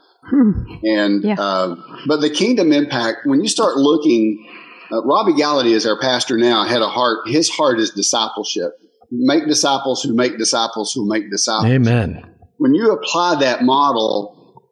and 0.83 1.23
yeah. 1.23 1.35
uh, 1.37 1.75
but 2.07 2.21
the 2.21 2.29
kingdom 2.31 2.73
impact 2.73 3.19
when 3.25 3.41
you 3.41 3.47
start 3.47 3.77
looking, 3.77 4.47
uh, 4.91 5.03
Robby 5.03 5.33
Gallaty 5.33 5.73
is 5.73 5.85
our 5.85 5.99
pastor 5.99 6.37
now. 6.37 6.65
Had 6.65 6.81
a 6.81 6.89
heart. 6.89 7.27
His 7.27 7.49
heart 7.49 7.79
is 7.79 7.91
discipleship. 7.91 8.71
Make 9.11 9.47
disciples 9.47 10.03
who 10.03 10.13
make 10.13 10.37
disciples 10.37 10.91
who 10.93 11.07
make 11.07 11.31
disciples. 11.31 11.71
Amen. 11.71 12.35
When 12.57 12.73
you 12.73 12.91
apply 12.91 13.35
that 13.41 13.63
model 13.63 14.63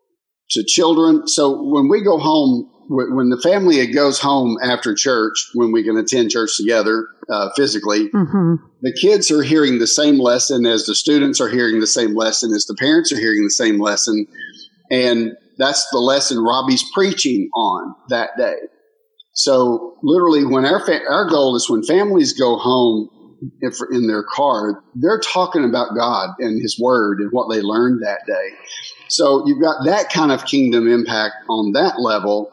to 0.51 0.63
children, 0.67 1.27
so 1.27 1.61
when 1.63 1.87
we 1.87 2.03
go 2.03 2.17
home 2.17 2.69
when 2.87 3.29
the 3.29 3.41
family 3.41 3.85
goes 3.87 4.19
home 4.19 4.57
after 4.63 4.93
church, 4.93 5.49
when 5.53 5.71
we 5.71 5.83
can 5.83 5.97
attend 5.97 6.31
church 6.31 6.57
together 6.57 7.07
uh, 7.29 7.49
physically, 7.55 8.09
mm-hmm. 8.09 8.55
the 8.81 8.93
kids 8.93 9.31
are 9.31 9.41
hearing 9.41 9.79
the 9.79 9.87
same 9.87 10.19
lesson 10.19 10.65
as 10.65 10.85
the 10.85 10.95
students 10.95 11.41
are 11.41 11.49
hearing 11.49 11.79
the 11.79 11.87
same 11.87 12.15
lesson 12.15 12.53
as 12.53 12.65
the 12.65 12.75
parents 12.75 13.11
are 13.11 13.19
hearing 13.19 13.43
the 13.43 13.49
same 13.49 13.79
lesson, 13.79 14.27
and 14.91 15.31
that's 15.57 15.87
the 15.91 15.99
lesson 15.99 16.43
Robby's 16.43 16.83
preaching 16.93 17.49
on 17.55 17.95
that 18.09 18.31
day. 18.37 18.55
So 19.33 19.97
literally, 20.03 20.45
when 20.45 20.65
our 20.65 20.85
fa- 20.85 21.09
our 21.09 21.27
goal 21.27 21.55
is 21.55 21.69
when 21.69 21.83
families 21.83 22.33
go 22.33 22.57
home 22.57 23.09
in 23.91 24.07
their 24.07 24.23
car, 24.23 24.83
they're 24.95 25.19
talking 25.19 25.63
about 25.65 25.95
God 25.95 26.29
and 26.39 26.61
His 26.61 26.79
Word 26.79 27.19
and 27.19 27.31
what 27.31 27.53
they 27.53 27.61
learned 27.61 28.01
that 28.03 28.19
day. 28.27 28.55
So 29.09 29.43
you've 29.45 29.61
got 29.61 29.85
that 29.85 30.09
kind 30.11 30.31
of 30.31 30.45
kingdom 30.45 30.87
impact 30.87 31.35
on 31.49 31.73
that 31.73 31.99
level 31.99 32.51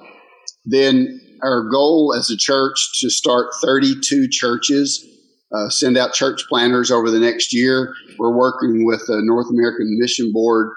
then 0.64 1.20
our 1.42 1.68
goal 1.68 2.14
as 2.16 2.30
a 2.30 2.36
church 2.36 3.00
to 3.00 3.10
start 3.10 3.48
32 3.62 4.28
churches 4.30 5.08
uh, 5.52 5.68
send 5.68 5.98
out 5.98 6.14
church 6.14 6.44
planners 6.48 6.90
over 6.90 7.10
the 7.10 7.18
next 7.18 7.52
year. 7.52 7.92
We're 8.18 8.34
working 8.34 8.86
with 8.86 9.00
the 9.06 9.20
North 9.22 9.50
American 9.50 9.98
Mission 9.98 10.32
Board 10.32 10.70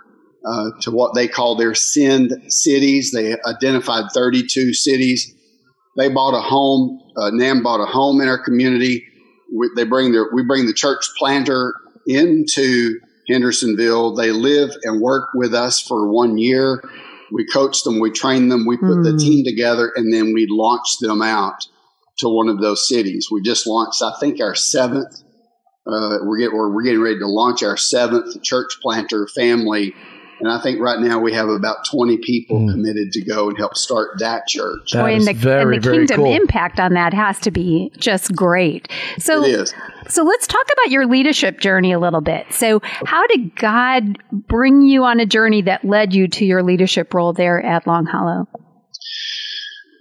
uh, 0.45 0.71
to 0.81 0.91
what 0.91 1.15
they 1.15 1.29
call 1.29 1.55
their 1.55 1.73
send 1.73 2.33
cities. 2.49 3.11
They 3.13 3.37
identified 3.47 4.11
32 4.13 4.73
cities. 4.73 5.33
They 5.97 6.09
bought 6.09 6.37
a 6.37 6.41
home. 6.41 6.99
Uh, 7.15 7.31
NAMB 7.31 7.63
bought 7.63 7.79
a 7.79 7.85
home 7.85 8.19
in 8.19 8.27
our 8.27 8.43
community. 8.43 9.07
We, 9.57 9.69
they 9.75 9.83
bring 9.83 10.11
their 10.11 10.27
we 10.33 10.43
bring 10.43 10.65
the 10.65 10.73
church 10.73 11.05
planter 11.17 11.73
into 12.07 12.99
Hendersonville. 13.27 14.15
They 14.15 14.31
live 14.31 14.71
and 14.83 15.01
work 15.01 15.29
with 15.33 15.53
us 15.53 15.81
for 15.81 16.11
one 16.11 16.37
year. 16.37 16.83
We 17.31 17.45
coach 17.45 17.83
them, 17.83 17.99
we 17.99 18.11
train 18.11 18.49
them, 18.49 18.65
we 18.65 18.77
put 18.77 18.97
mm. 18.97 19.03
the 19.03 19.11
hmm. 19.11 19.17
team 19.17 19.45
together, 19.45 19.91
and 19.95 20.13
then 20.13 20.33
we 20.33 20.47
launch 20.47 20.99
them 20.99 21.23
out 21.23 21.67
to 22.19 22.29
one 22.29 22.49
of 22.49 22.61
those 22.61 22.87
cities. 22.87 23.29
We 23.31 23.41
just 23.41 23.65
launched, 23.67 24.01
I 24.01 24.13
think, 24.19 24.39
our 24.39 24.55
seventh. 24.55 25.23
Uh, 25.87 26.17
we're, 26.21 26.37
get, 26.37 26.53
we're, 26.53 26.71
we're 26.73 26.83
getting 26.83 27.01
ready 27.01 27.19
to 27.19 27.27
launch 27.27 27.63
our 27.63 27.77
seventh 27.77 28.41
church 28.43 28.77
planter 28.81 29.27
family 29.27 29.93
and 30.39 30.51
I 30.51 30.61
think 30.61 30.79
right 30.79 30.99
now 30.99 31.19
we 31.19 31.33
have 31.33 31.47
about 31.49 31.85
20 31.89 32.17
people 32.17 32.59
mm. 32.59 32.71
committed 32.71 33.11
to 33.13 33.23
go 33.23 33.49
and 33.49 33.57
help 33.57 33.75
start 33.75 34.19
that 34.19 34.47
church. 34.47 34.91
That 34.91 35.01
Boy, 35.03 35.15
and 35.15 35.27
the, 35.27 35.33
very, 35.33 35.75
and 35.75 35.83
the 35.83 35.91
kingdom 35.91 36.17
cool. 36.17 36.33
impact 36.33 36.79
on 36.79 36.93
that 36.93 37.13
has 37.13 37.39
to 37.41 37.51
be 37.51 37.91
just 37.97 38.35
great. 38.35 38.89
So, 39.17 39.43
it 39.43 39.49
is. 39.49 39.73
So 40.07 40.23
let's 40.23 40.45
talk 40.47 40.65
about 40.71 40.91
your 40.91 41.07
leadership 41.07 41.59
journey 41.59 41.91
a 41.91 41.99
little 41.99 42.21
bit. 42.21 42.45
So, 42.51 42.81
how 42.83 43.25
did 43.27 43.55
God 43.55 44.17
bring 44.31 44.81
you 44.81 45.03
on 45.03 45.19
a 45.19 45.25
journey 45.25 45.63
that 45.63 45.85
led 45.85 46.13
you 46.13 46.27
to 46.27 46.45
your 46.45 46.63
leadership 46.63 47.13
role 47.13 47.33
there 47.33 47.61
at 47.61 47.87
Long 47.87 48.05
Hollow? 48.05 48.47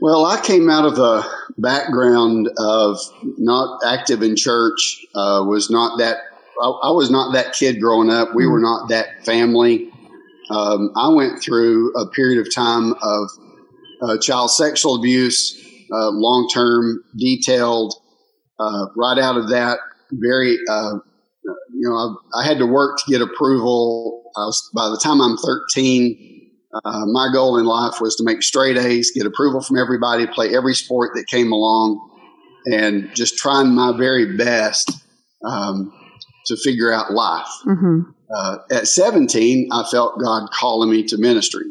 Well, 0.00 0.26
I 0.26 0.40
came 0.40 0.68
out 0.68 0.84
of 0.84 0.98
a 0.98 1.24
background 1.56 2.50
of 2.58 2.98
not 3.38 3.80
active 3.86 4.22
in 4.22 4.36
church. 4.36 5.06
Uh, 5.14 5.44
was 5.46 5.70
not 5.70 5.98
that 5.98 6.18
I, 6.60 6.68
I, 6.68 6.90
was 6.90 7.10
not 7.10 7.32
that 7.32 7.54
kid 7.54 7.80
growing 7.80 8.10
up. 8.10 8.34
We 8.34 8.44
mm. 8.44 8.52
were 8.52 8.60
not 8.60 8.88
that 8.90 9.24
family. 9.24 9.90
Um, 10.50 10.90
I 10.96 11.08
went 11.08 11.42
through 11.42 11.92
a 11.94 12.06
period 12.08 12.46
of 12.46 12.54
time 12.54 12.94
of 13.02 13.30
uh, 14.02 14.18
child 14.18 14.50
sexual 14.50 14.96
abuse, 14.96 15.58
uh, 15.92 16.10
long 16.10 16.48
term, 16.52 17.02
detailed. 17.16 17.94
Uh, 18.58 18.86
right 18.96 19.18
out 19.18 19.36
of 19.36 19.48
that, 19.48 19.78
very, 20.12 20.56
uh, 20.70 20.92
you 21.72 21.88
know, 21.88 21.96
I, 21.96 22.40
I, 22.40 22.46
had 22.46 22.58
to 22.58 22.66
work 22.66 22.98
to 22.98 23.10
get 23.10 23.20
approval. 23.20 24.30
I 24.36 24.46
was, 24.46 24.70
by 24.72 24.88
the 24.90 24.96
time 24.96 25.20
I'm 25.20 25.36
13, 25.36 26.50
uh, 26.84 27.06
my 27.06 27.30
goal 27.32 27.58
in 27.58 27.64
life 27.64 28.00
was 28.00 28.14
to 28.16 28.24
make 28.24 28.42
straight 28.42 28.76
A's, 28.76 29.10
get 29.10 29.26
approval 29.26 29.60
from 29.60 29.78
everybody, 29.78 30.26
play 30.28 30.54
every 30.54 30.74
sport 30.74 31.12
that 31.14 31.26
came 31.26 31.50
along, 31.50 32.10
and 32.66 33.10
just 33.14 33.36
trying 33.38 33.74
my 33.74 33.96
very 33.96 34.36
best 34.36 34.92
um, 35.44 35.92
to 36.46 36.56
figure 36.56 36.92
out 36.92 37.12
life. 37.12 37.48
Mm-hmm. 37.66 38.10
Uh, 38.34 38.58
at 38.70 38.88
17, 38.88 39.68
I 39.72 39.84
felt 39.90 40.18
God 40.18 40.48
calling 40.50 40.90
me 40.90 41.04
to 41.04 41.18
ministry. 41.18 41.66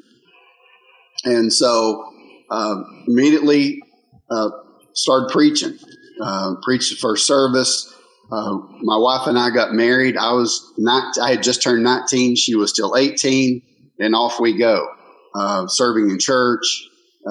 And 1.25 1.51
so 1.51 2.03
uh, 2.49 2.83
immediately 3.07 3.81
uh, 4.29 4.49
started 4.93 5.31
preaching, 5.31 5.77
uh, 6.21 6.55
preached 6.61 6.91
the 6.91 6.97
first 6.97 7.25
service. 7.25 7.93
Uh, 8.31 8.57
my 8.81 8.97
wife 8.97 9.27
and 9.27 9.37
I 9.37 9.49
got 9.49 9.73
married. 9.73 10.17
I 10.17 10.33
was 10.33 10.73
not, 10.77 11.17
I 11.19 11.31
had 11.31 11.43
just 11.43 11.61
turned 11.61 11.83
19. 11.83 12.35
She 12.35 12.55
was 12.55 12.71
still 12.71 12.95
18 12.95 13.61
and 13.99 14.15
off 14.15 14.39
we 14.39 14.57
go. 14.57 14.87
Uh, 15.35 15.67
serving 15.67 16.09
in 16.09 16.19
church, 16.19 16.87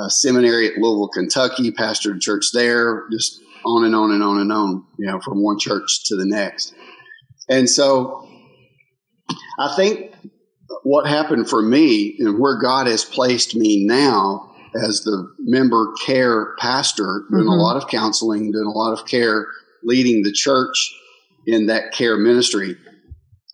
seminary 0.09 0.67
at 0.67 0.77
Louisville, 0.77 1.09
Kentucky, 1.09 1.71
pastored 1.71 2.17
a 2.17 2.19
church 2.19 2.47
there, 2.53 3.05
just 3.13 3.41
on 3.65 3.85
and 3.85 3.95
on 3.95 4.11
and 4.11 4.23
on 4.23 4.41
and 4.41 4.53
on, 4.53 4.85
you 4.99 5.07
know, 5.07 5.21
from 5.21 5.43
one 5.43 5.59
church 5.59 6.05
to 6.07 6.17
the 6.17 6.27
next. 6.27 6.75
And 7.53 7.69
so 7.69 8.27
I 9.59 9.77
think 9.77 10.15
what 10.85 11.07
happened 11.07 11.51
for 11.51 11.61
me 11.61 12.17
and 12.19 12.41
where 12.41 12.59
God 12.59 12.87
has 12.87 13.05
placed 13.05 13.55
me 13.55 13.85
now 13.85 14.55
as 14.75 15.03
the 15.03 15.31
member 15.39 15.93
care 16.07 16.55
pastor, 16.59 17.27
doing 17.31 17.43
mm-hmm. 17.43 17.51
a 17.51 17.63
lot 17.63 17.77
of 17.77 17.89
counseling, 17.89 18.53
doing 18.53 18.65
a 18.65 18.71
lot 18.71 18.99
of 18.99 19.07
care, 19.07 19.47
leading 19.85 20.23
the 20.23 20.33
church 20.33 20.95
in 21.47 21.67
that 21.67 21.93
care 21.93 22.17
ministry. 22.17 22.75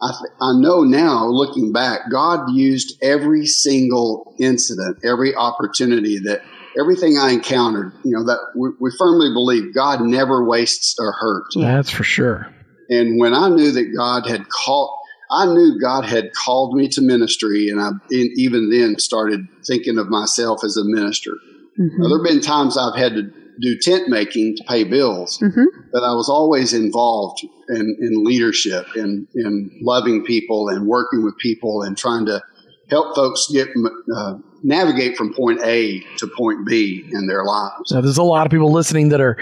I, 0.01 0.11
th- 0.13 0.33
I 0.41 0.53
know 0.61 0.85
now, 0.85 1.27
looking 1.27 1.73
back, 1.73 2.03
God 2.09 2.53
used 2.53 3.03
every 3.03 3.47
single 3.47 4.37
incident, 4.39 4.99
every 5.05 5.35
opportunity 5.35 6.21
that 6.21 6.43
everything 6.79 7.19
I 7.19 7.31
encountered, 7.31 7.93
you 8.05 8.13
know, 8.13 8.25
that 8.27 8.39
we, 8.55 8.69
we 8.81 8.93
firmly 8.97 9.33
believe 9.33 9.75
God 9.75 10.03
never 10.03 10.45
wastes 10.45 10.97
a 11.01 11.11
hurt. 11.11 11.47
That's 11.57 11.91
for 11.91 12.05
sure. 12.05 12.47
And 12.89 13.19
when 13.19 13.35
I 13.35 13.49
knew 13.49 13.71
that 13.73 13.95
God 13.97 14.27
had 14.27 14.49
called, 14.49 14.91
I 15.31 15.47
knew 15.47 15.79
God 15.81 16.05
had 16.05 16.33
called 16.33 16.75
me 16.75 16.89
to 16.89 17.03
ministry, 17.03 17.69
and 17.69 17.81
I 17.81 17.91
even 18.11 18.71
then 18.71 18.99
started 18.99 19.47
thinking 19.67 19.99
of 19.99 20.09
myself 20.09 20.65
as 20.65 20.77
a 20.77 20.85
minister. 20.85 21.33
Mm-hmm. 21.79 22.03
Now, 22.03 22.09
there 22.09 22.19
have 22.19 22.27
been 22.27 22.41
times 22.41 22.79
I've 22.79 22.97
had 22.97 23.15
to 23.15 23.31
do 23.61 23.77
tent 23.81 24.09
making 24.09 24.57
to 24.57 24.65
pay 24.65 24.85
bills, 24.85 25.39
mm-hmm. 25.39 25.65
but 25.93 26.03
I 26.03 26.15
was 26.15 26.29
always 26.29 26.73
involved 26.73 27.45
in, 27.69 27.97
in 28.01 28.25
leadership 28.25 28.87
and 28.95 29.27
in 29.35 29.71
loving 29.83 30.25
people 30.25 30.69
and 30.69 30.87
working 30.87 31.25
with 31.25 31.37
people 31.39 31.83
and 31.83 31.97
trying 31.97 32.27
to 32.27 32.43
help 32.89 33.15
folks 33.15 33.49
get 33.53 33.69
uh, 34.15 34.39
navigate 34.63 35.17
from 35.17 35.33
point 35.33 35.61
A 35.63 36.01
to 36.19 36.27
point 36.37 36.67
B 36.67 37.09
in 37.13 37.27
their 37.27 37.45
lives. 37.45 37.93
Now, 37.93 38.01
there's 38.01 38.19
a 38.19 38.23
lot 38.23 38.47
of 38.47 38.51
people 38.51 38.73
listening 38.73 39.11
that 39.11 39.21
are 39.21 39.37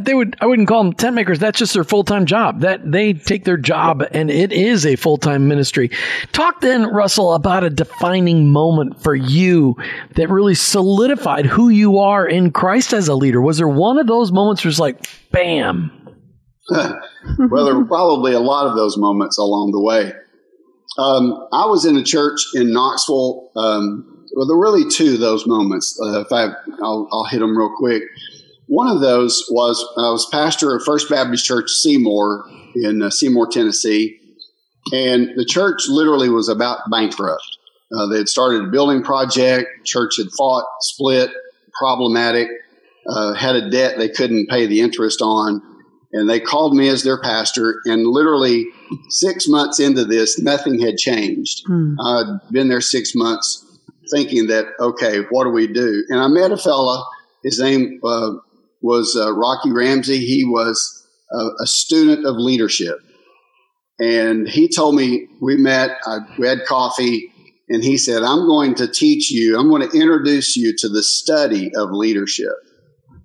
they 0.00 0.14
would 0.14 0.36
I 0.40 0.46
wouldn't 0.46 0.68
call 0.68 0.84
them 0.84 0.92
tent 0.92 1.14
makers. 1.14 1.38
That's 1.38 1.58
just 1.58 1.74
their 1.74 1.84
full 1.84 2.04
time 2.04 2.26
job. 2.26 2.60
That 2.60 2.90
they 2.90 3.14
take 3.14 3.44
their 3.44 3.56
job 3.56 4.04
and 4.12 4.30
it 4.30 4.52
is 4.52 4.86
a 4.86 4.96
full 4.96 5.16
time 5.16 5.48
ministry. 5.48 5.90
Talk 6.32 6.60
then, 6.60 6.86
Russell, 6.86 7.34
about 7.34 7.64
a 7.64 7.70
defining 7.70 8.50
moment 8.50 9.02
for 9.02 9.14
you 9.14 9.76
that 10.16 10.28
really 10.28 10.54
solidified 10.54 11.46
who 11.46 11.68
you 11.68 11.98
are 11.98 12.26
in 12.26 12.50
Christ 12.50 12.92
as 12.92 13.08
a 13.08 13.14
leader. 13.14 13.40
Was 13.40 13.58
there 13.58 13.68
one 13.68 13.98
of 13.98 14.06
those 14.06 14.32
moments 14.32 14.64
where 14.64 14.70
it's 14.70 14.78
like, 14.78 15.06
bam? 15.32 15.92
well, 16.70 17.64
there 17.64 17.74
were 17.74 17.86
probably 17.86 18.32
a 18.32 18.40
lot 18.40 18.66
of 18.66 18.76
those 18.76 18.98
moments 18.98 19.38
along 19.38 19.72
the 19.72 19.80
way. 19.80 20.12
Um, 20.98 21.46
I 21.52 21.66
was 21.66 21.84
in 21.84 21.96
a 21.96 22.02
church 22.02 22.40
in 22.54 22.72
Knoxville. 22.72 23.50
Um, 23.56 24.17
well, 24.34 24.46
there 24.46 24.56
were 24.56 24.62
really 24.62 24.88
two 24.90 25.14
of 25.14 25.20
those 25.20 25.46
moments. 25.46 25.98
Uh, 26.00 26.20
if 26.20 26.32
I, 26.32 26.52
I'll, 26.82 27.08
I'll, 27.12 27.24
hit 27.24 27.40
them 27.40 27.56
real 27.56 27.74
quick. 27.76 28.02
One 28.66 28.88
of 28.88 29.00
those 29.00 29.46
was 29.50 29.82
I 29.96 30.10
was 30.10 30.28
pastor 30.30 30.76
of 30.76 30.84
First 30.84 31.08
Baptist 31.08 31.44
Church 31.44 31.70
Seymour 31.70 32.44
in 32.74 33.02
uh, 33.02 33.10
Seymour, 33.10 33.48
Tennessee, 33.48 34.20
and 34.92 35.30
the 35.36 35.44
church 35.44 35.88
literally 35.88 36.28
was 36.28 36.48
about 36.48 36.80
bankrupt. 36.90 37.58
Uh, 37.92 38.06
they 38.06 38.18
had 38.18 38.28
started 38.28 38.64
a 38.64 38.70
building 38.70 39.02
project. 39.02 39.68
Church 39.84 40.18
had 40.18 40.26
fought, 40.36 40.64
split, 40.80 41.30
problematic, 41.78 42.48
uh, 43.08 43.32
had 43.32 43.56
a 43.56 43.70
debt 43.70 43.96
they 43.96 44.08
couldn't 44.08 44.48
pay 44.50 44.66
the 44.66 44.80
interest 44.80 45.22
on, 45.22 45.62
and 46.12 46.28
they 46.28 46.38
called 46.38 46.76
me 46.76 46.88
as 46.88 47.02
their 47.02 47.20
pastor. 47.20 47.80
And 47.86 48.06
literally 48.06 48.66
six 49.08 49.48
months 49.48 49.80
into 49.80 50.04
this, 50.04 50.38
nothing 50.38 50.78
had 50.78 50.98
changed. 50.98 51.62
Hmm. 51.66 51.94
I'd 51.98 52.40
been 52.50 52.68
there 52.68 52.82
six 52.82 53.14
months 53.14 53.64
thinking 54.10 54.48
that, 54.48 54.66
okay, 54.80 55.20
what 55.30 55.44
do 55.44 55.50
we 55.50 55.66
do? 55.66 56.04
And 56.08 56.20
I 56.20 56.28
met 56.28 56.52
a 56.52 56.56
fella, 56.56 57.04
his 57.42 57.60
name 57.60 58.00
uh, 58.04 58.32
was 58.80 59.16
uh, 59.18 59.32
Rocky 59.32 59.72
Ramsey. 59.72 60.18
He 60.18 60.44
was 60.44 61.06
a, 61.32 61.62
a, 61.62 61.66
student 61.66 62.26
of 62.26 62.36
leadership. 62.36 62.98
And 63.98 64.48
he 64.48 64.68
told 64.68 64.94
me, 64.94 65.26
we 65.40 65.56
met, 65.56 65.90
I, 66.06 66.18
we 66.38 66.46
had 66.46 66.64
coffee, 66.66 67.32
and 67.68 67.82
he 67.82 67.98
said, 67.98 68.22
I'm 68.22 68.46
going 68.46 68.74
to 68.76 68.88
teach 68.88 69.30
you, 69.30 69.58
I'm 69.58 69.68
going 69.68 69.88
to 69.88 69.96
introduce 69.96 70.56
you 70.56 70.74
to 70.78 70.88
the 70.88 71.02
study 71.02 71.70
of 71.74 71.90
leadership. 71.90 72.52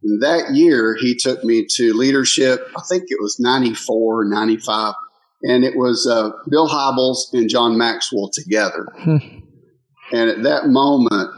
And 0.04 0.22
that 0.22 0.54
year, 0.54 0.98
he 1.00 1.16
took 1.16 1.44
me 1.44 1.66
to 1.76 1.94
leadership, 1.94 2.68
I 2.76 2.82
think 2.90 3.04
it 3.08 3.20
was 3.22 3.40
94, 3.40 4.26
95, 4.26 4.96
and 5.44 5.64
it 5.64 5.78
was 5.78 6.08
uh, 6.10 6.32
Bill 6.50 6.68
Hybels 6.68 7.34
and 7.34 7.50
John 7.50 7.78
Maxwell 7.78 8.30
together. 8.34 8.88
Hmm. 8.98 9.18
And 10.12 10.30
at 10.30 10.44
that 10.44 10.68
moment, 10.68 11.32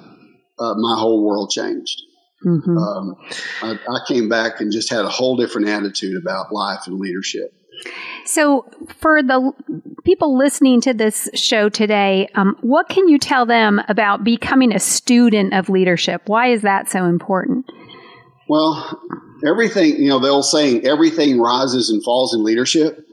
uh, 0.60 0.74
my 0.76 1.00
whole 1.00 1.24
world 1.26 1.52
changed. 1.52 2.02
Mm-hmm. 2.46 2.78
Um, 2.78 3.16
I, 3.62 3.72
I, 3.90 4.00
came 4.08 4.30
back 4.30 4.60
and 4.60 4.72
just 4.72 4.90
had 4.90 5.04
a 5.04 5.10
whole 5.10 5.36
different 5.36 5.68
attitude 5.68 6.22
about 6.22 6.52
life 6.52 6.82
and 6.86 7.00
leadership. 7.00 7.52
So, 8.26 8.66
for 9.00 9.24
the 9.24 9.52
people 10.04 10.38
listening 10.38 10.82
to 10.82 10.94
this 10.94 11.28
show 11.34 11.70
today, 11.70 12.30
um, 12.36 12.56
what 12.62 12.88
can 12.88 13.08
you 13.08 13.18
tell 13.18 13.46
them 13.46 13.82
about 13.88 14.24
becoming 14.24 14.74
a 14.74 14.80
student 14.80 15.54
of 15.54 15.70
leadership? 15.70 16.24
Why 16.26 16.50
is 16.50 16.62
that 16.62 16.90
so 16.90 17.06
important? 17.06 17.66
Well, 18.48 19.02
everything, 19.48 19.98
you 19.98 20.10
know, 20.10 20.20
the 20.20 20.30
old 20.30 20.46
saying, 20.46 20.86
everything 20.86 21.40
rises 21.40 21.90
and 21.90 22.04
falls 22.04 22.36
in 22.36 22.44
leadership. 22.44 23.04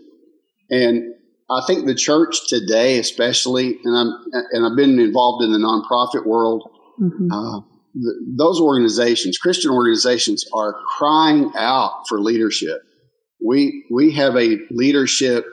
And 0.70 1.14
I 1.52 1.66
think 1.66 1.86
the 1.86 1.94
church 1.94 2.48
today, 2.48 2.98
especially, 2.98 3.78
and 3.84 3.96
I'm 3.96 4.24
and 4.52 4.66
I've 4.66 4.76
been 4.76 4.98
involved 4.98 5.44
in 5.44 5.52
the 5.52 5.58
nonprofit 5.58 6.26
world. 6.26 6.70
Mm-hmm. 7.00 7.32
Uh, 7.32 7.60
those 8.36 8.60
organizations, 8.60 9.38
Christian 9.38 9.70
organizations, 9.70 10.46
are 10.54 10.74
crying 10.96 11.52
out 11.56 12.04
for 12.08 12.20
leadership. 12.20 12.80
we 13.44 13.84
we 13.90 14.12
have 14.12 14.36
a 14.36 14.58
leadership 14.70 15.44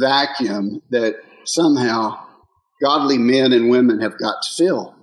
vacuum 0.00 0.80
that 0.90 1.16
somehow 1.44 2.18
godly 2.82 3.18
men 3.18 3.52
and 3.52 3.70
women 3.70 4.00
have 4.00 4.18
got 4.18 4.36
to 4.42 4.54
fill. 4.56 4.94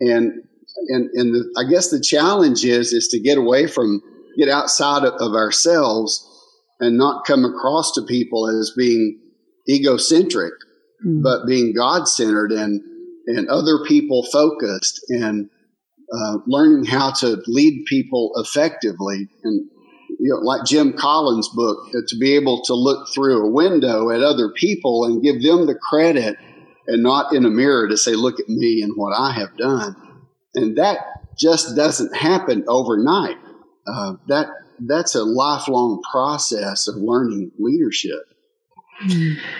And 0.00 0.42
and 0.88 1.10
and 1.14 1.34
the, 1.34 1.54
I 1.58 1.70
guess 1.70 1.90
the 1.90 2.00
challenge 2.00 2.64
is 2.64 2.92
is 2.92 3.08
to 3.08 3.20
get 3.20 3.38
away 3.38 3.66
from 3.66 4.02
get 4.36 4.48
outside 4.48 5.04
of, 5.04 5.14
of 5.14 5.34
ourselves 5.34 6.30
and 6.80 6.98
not 6.98 7.24
come 7.24 7.44
across 7.44 7.92
to 7.92 8.02
people 8.02 8.48
as 8.48 8.72
being 8.76 9.20
egocentric, 9.68 10.54
mm. 11.04 11.22
but 11.22 11.46
being 11.46 11.72
God 11.74 12.08
centered 12.08 12.52
and 12.52 12.82
and 13.26 13.48
other 13.48 13.84
people 13.86 14.26
focused 14.30 15.00
and 15.08 15.48
uh, 16.12 16.38
learning 16.46 16.84
how 16.84 17.10
to 17.10 17.42
lead 17.46 17.84
people 17.86 18.32
effectively 18.36 19.28
and 19.42 19.70
you 20.20 20.30
know, 20.30 20.40
like 20.40 20.64
Jim 20.64 20.92
Collins' 20.92 21.48
book, 21.48 21.78
uh, 21.88 21.98
to 22.08 22.16
be 22.18 22.34
able 22.34 22.62
to 22.62 22.74
look 22.74 23.08
through 23.12 23.44
a 23.44 23.50
window 23.50 24.10
at 24.10 24.22
other 24.22 24.50
people 24.50 25.04
and 25.04 25.22
give 25.22 25.42
them 25.42 25.66
the 25.66 25.74
credit 25.74 26.36
and 26.86 27.02
not 27.02 27.34
in 27.34 27.44
a 27.44 27.50
mirror 27.50 27.88
to 27.88 27.96
say, 27.96 28.14
look 28.14 28.38
at 28.40 28.48
me 28.48 28.82
and 28.82 28.92
what 28.96 29.12
I 29.18 29.32
have 29.32 29.56
done. 29.56 29.96
And 30.54 30.78
that 30.78 30.98
just 31.36 31.74
doesn't 31.76 32.16
happen 32.16 32.64
overnight. 32.68 33.36
Uh, 33.86 34.14
that 34.28 34.48
that's 34.80 35.14
a 35.14 35.24
lifelong 35.24 36.00
process 36.10 36.88
of 36.88 36.96
learning 36.96 37.52
leadership. 37.58 38.22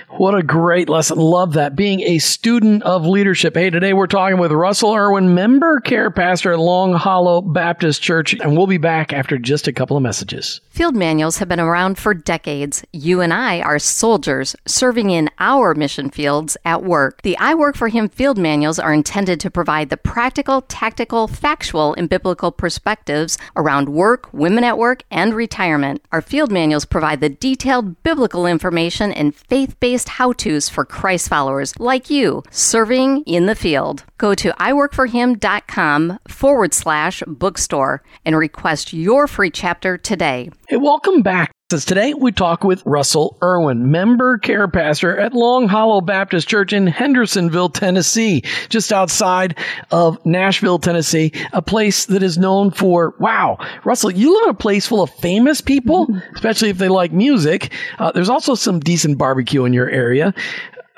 What 0.08 0.36
a 0.36 0.42
great 0.44 0.88
lesson. 0.88 1.18
Love 1.18 1.54
that. 1.54 1.74
Being 1.74 2.00
a 2.02 2.18
student 2.18 2.84
of 2.84 3.04
leadership. 3.04 3.56
Hey, 3.56 3.68
today 3.68 3.92
we're 3.92 4.06
talking 4.06 4.38
with 4.38 4.52
Russell 4.52 4.94
Irwin, 4.94 5.34
member 5.34 5.80
care 5.80 6.10
pastor 6.10 6.52
at 6.52 6.60
Long 6.60 6.94
Hollow 6.94 7.40
Baptist 7.40 8.00
Church, 8.00 8.32
and 8.34 8.56
we'll 8.56 8.68
be 8.68 8.78
back 8.78 9.12
after 9.12 9.36
just 9.36 9.66
a 9.66 9.72
couple 9.72 9.96
of 9.96 10.04
messages. 10.04 10.60
Field 10.70 10.94
manuals 10.94 11.38
have 11.38 11.48
been 11.48 11.60
around 11.60 11.98
for 11.98 12.14
decades. 12.14 12.84
You 12.92 13.20
and 13.20 13.32
I 13.32 13.60
are 13.60 13.78
soldiers 13.80 14.54
serving 14.66 15.10
in 15.10 15.28
our 15.40 15.74
mission 15.74 16.10
fields 16.10 16.56
at 16.64 16.84
work. 16.84 17.22
The 17.22 17.36
I 17.38 17.54
Work 17.54 17.76
for 17.76 17.88
Him 17.88 18.08
field 18.08 18.38
manuals 18.38 18.78
are 18.78 18.94
intended 18.94 19.40
to 19.40 19.50
provide 19.50 19.90
the 19.90 19.96
practical, 19.96 20.62
tactical, 20.62 21.26
factual, 21.26 21.94
and 21.94 22.08
biblical 22.08 22.52
perspectives 22.52 23.36
around 23.56 23.88
work, 23.88 24.32
women 24.32 24.62
at 24.62 24.78
work, 24.78 25.02
and 25.10 25.34
retirement. 25.34 26.04
Our 26.12 26.22
field 26.22 26.52
manuals 26.52 26.84
provide 26.84 27.20
the 27.20 27.28
detailed 27.28 28.02
biblical 28.04 28.46
information 28.46 29.12
and 29.12 29.23
and 29.24 29.34
faith 29.34 29.78
based 29.80 30.08
how 30.08 30.32
to's 30.32 30.68
for 30.68 30.84
Christ 30.84 31.28
followers 31.28 31.78
like 31.80 32.10
you 32.10 32.42
serving 32.50 33.22
in 33.22 33.46
the 33.46 33.54
field. 33.54 34.04
Go 34.18 34.34
to 34.34 34.50
iworkforhim.com 34.50 36.18
forward 36.28 36.74
slash 36.74 37.22
bookstore 37.26 38.02
and 38.24 38.36
request 38.36 38.92
your 38.92 39.26
free 39.26 39.50
chapter 39.50 39.96
today. 39.96 40.50
Hey, 40.68 40.76
welcome 40.76 41.22
back. 41.22 41.50
Today 41.70 42.12
we 42.12 42.30
talk 42.30 42.62
with 42.62 42.84
Russell 42.84 43.38
Irwin, 43.42 43.90
member 43.90 44.36
care 44.36 44.68
pastor 44.68 45.18
at 45.18 45.32
Long 45.32 45.66
Hollow 45.66 46.02
Baptist 46.02 46.46
Church 46.46 46.74
in 46.74 46.86
Hendersonville, 46.86 47.70
Tennessee, 47.70 48.42
just 48.68 48.92
outside 48.92 49.58
of 49.90 50.18
Nashville, 50.26 50.78
Tennessee, 50.78 51.32
a 51.54 51.62
place 51.62 52.04
that 52.04 52.22
is 52.22 52.36
known 52.36 52.70
for, 52.70 53.14
wow, 53.18 53.56
Russell, 53.82 54.10
you 54.10 54.34
live 54.34 54.44
in 54.44 54.50
a 54.50 54.58
place 54.58 54.86
full 54.86 55.02
of 55.02 55.08
famous 55.08 55.62
people, 55.62 56.06
especially 56.34 56.68
if 56.68 56.76
they 56.76 56.90
like 56.90 57.12
music. 57.12 57.72
Uh, 57.98 58.12
there's 58.12 58.28
also 58.28 58.54
some 58.54 58.78
decent 58.78 59.16
barbecue 59.16 59.64
in 59.64 59.72
your 59.72 59.88
area. 59.88 60.34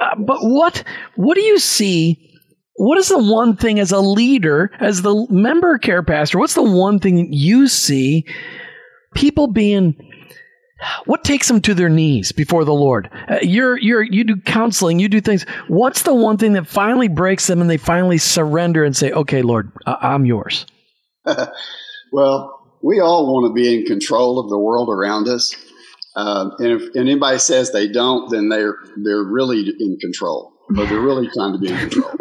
Uh, 0.00 0.16
but 0.18 0.38
what, 0.40 0.82
what 1.14 1.36
do 1.36 1.42
you 1.42 1.60
see 1.60 2.20
what 2.74 2.98
is 2.98 3.08
the 3.08 3.22
one 3.22 3.56
thing 3.56 3.78
as 3.78 3.92
a 3.92 4.00
leader, 4.00 4.72
as 4.80 5.00
the 5.00 5.28
member 5.30 5.78
care 5.78 6.02
pastor, 6.02 6.40
what's 6.40 6.54
the 6.54 6.62
one 6.62 6.98
thing 6.98 7.32
you 7.32 7.68
see 7.68 8.26
people 9.16 9.46
being 9.46 9.94
what 11.06 11.24
takes 11.24 11.48
them 11.48 11.60
to 11.62 11.74
their 11.74 11.88
knees 11.88 12.32
before 12.32 12.64
the 12.64 12.74
Lord? 12.74 13.10
Uh, 13.28 13.38
you're, 13.42 13.78
you're, 13.78 14.02
you 14.02 14.24
do 14.24 14.36
counseling, 14.36 14.98
you 14.98 15.08
do 15.08 15.20
things. 15.20 15.46
What's 15.68 16.02
the 16.02 16.14
one 16.14 16.36
thing 16.36 16.52
that 16.52 16.66
finally 16.66 17.08
breaks 17.08 17.46
them 17.46 17.60
and 17.60 17.70
they 17.70 17.78
finally 17.78 18.18
surrender 18.18 18.84
and 18.84 18.94
say, 18.94 19.10
okay, 19.10 19.42
Lord, 19.42 19.72
I- 19.86 20.12
I'm 20.14 20.26
yours? 20.26 20.66
well, 22.12 22.76
we 22.82 23.00
all 23.00 23.32
want 23.32 23.50
to 23.50 23.54
be 23.54 23.74
in 23.74 23.86
control 23.86 24.38
of 24.38 24.50
the 24.50 24.58
world 24.58 24.90
around 24.90 25.28
us. 25.28 25.54
Uh, 26.14 26.50
and 26.58 26.80
if 26.80 26.96
anybody 26.96 27.38
says 27.38 27.72
they 27.72 27.88
don't, 27.88 28.30
then 28.30 28.48
they're, 28.48 28.76
they're 28.96 29.24
really 29.24 29.60
in 29.78 29.98
control, 30.00 30.52
or 30.76 30.86
they're 30.86 31.00
really 31.00 31.28
trying 31.34 31.52
to 31.52 31.58
be 31.58 31.68
in 31.68 31.78
control. 31.78 32.12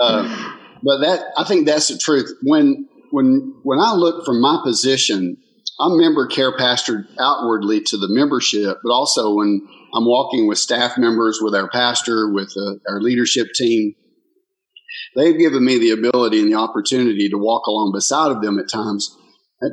Uh, 0.00 0.52
but 0.82 0.98
that, 1.00 1.20
I 1.36 1.44
think 1.44 1.66
that's 1.66 1.88
the 1.88 1.98
truth. 1.98 2.32
When, 2.42 2.88
when, 3.10 3.54
when 3.62 3.78
I 3.78 3.92
look 3.94 4.24
from 4.24 4.40
my 4.40 4.60
position, 4.64 5.36
I'm 5.80 5.98
member 5.98 6.26
care 6.26 6.56
pastor 6.56 7.06
outwardly 7.20 7.82
to 7.82 7.96
the 7.96 8.08
membership, 8.08 8.78
but 8.82 8.90
also 8.90 9.34
when 9.34 9.66
I'm 9.94 10.06
walking 10.06 10.46
with 10.46 10.58
staff 10.58 10.96
members, 10.96 11.40
with 11.42 11.54
our 11.54 11.68
pastor, 11.68 12.32
with 12.32 12.52
uh, 12.56 12.76
our 12.88 13.00
leadership 13.00 13.48
team, 13.54 13.94
they've 15.14 15.38
given 15.38 15.64
me 15.64 15.78
the 15.78 15.90
ability 15.90 16.40
and 16.40 16.50
the 16.50 16.56
opportunity 16.56 17.28
to 17.28 17.36
walk 17.36 17.66
along 17.66 17.92
beside 17.94 18.30
of 18.30 18.40
them 18.40 18.58
at 18.58 18.70
times, 18.70 19.14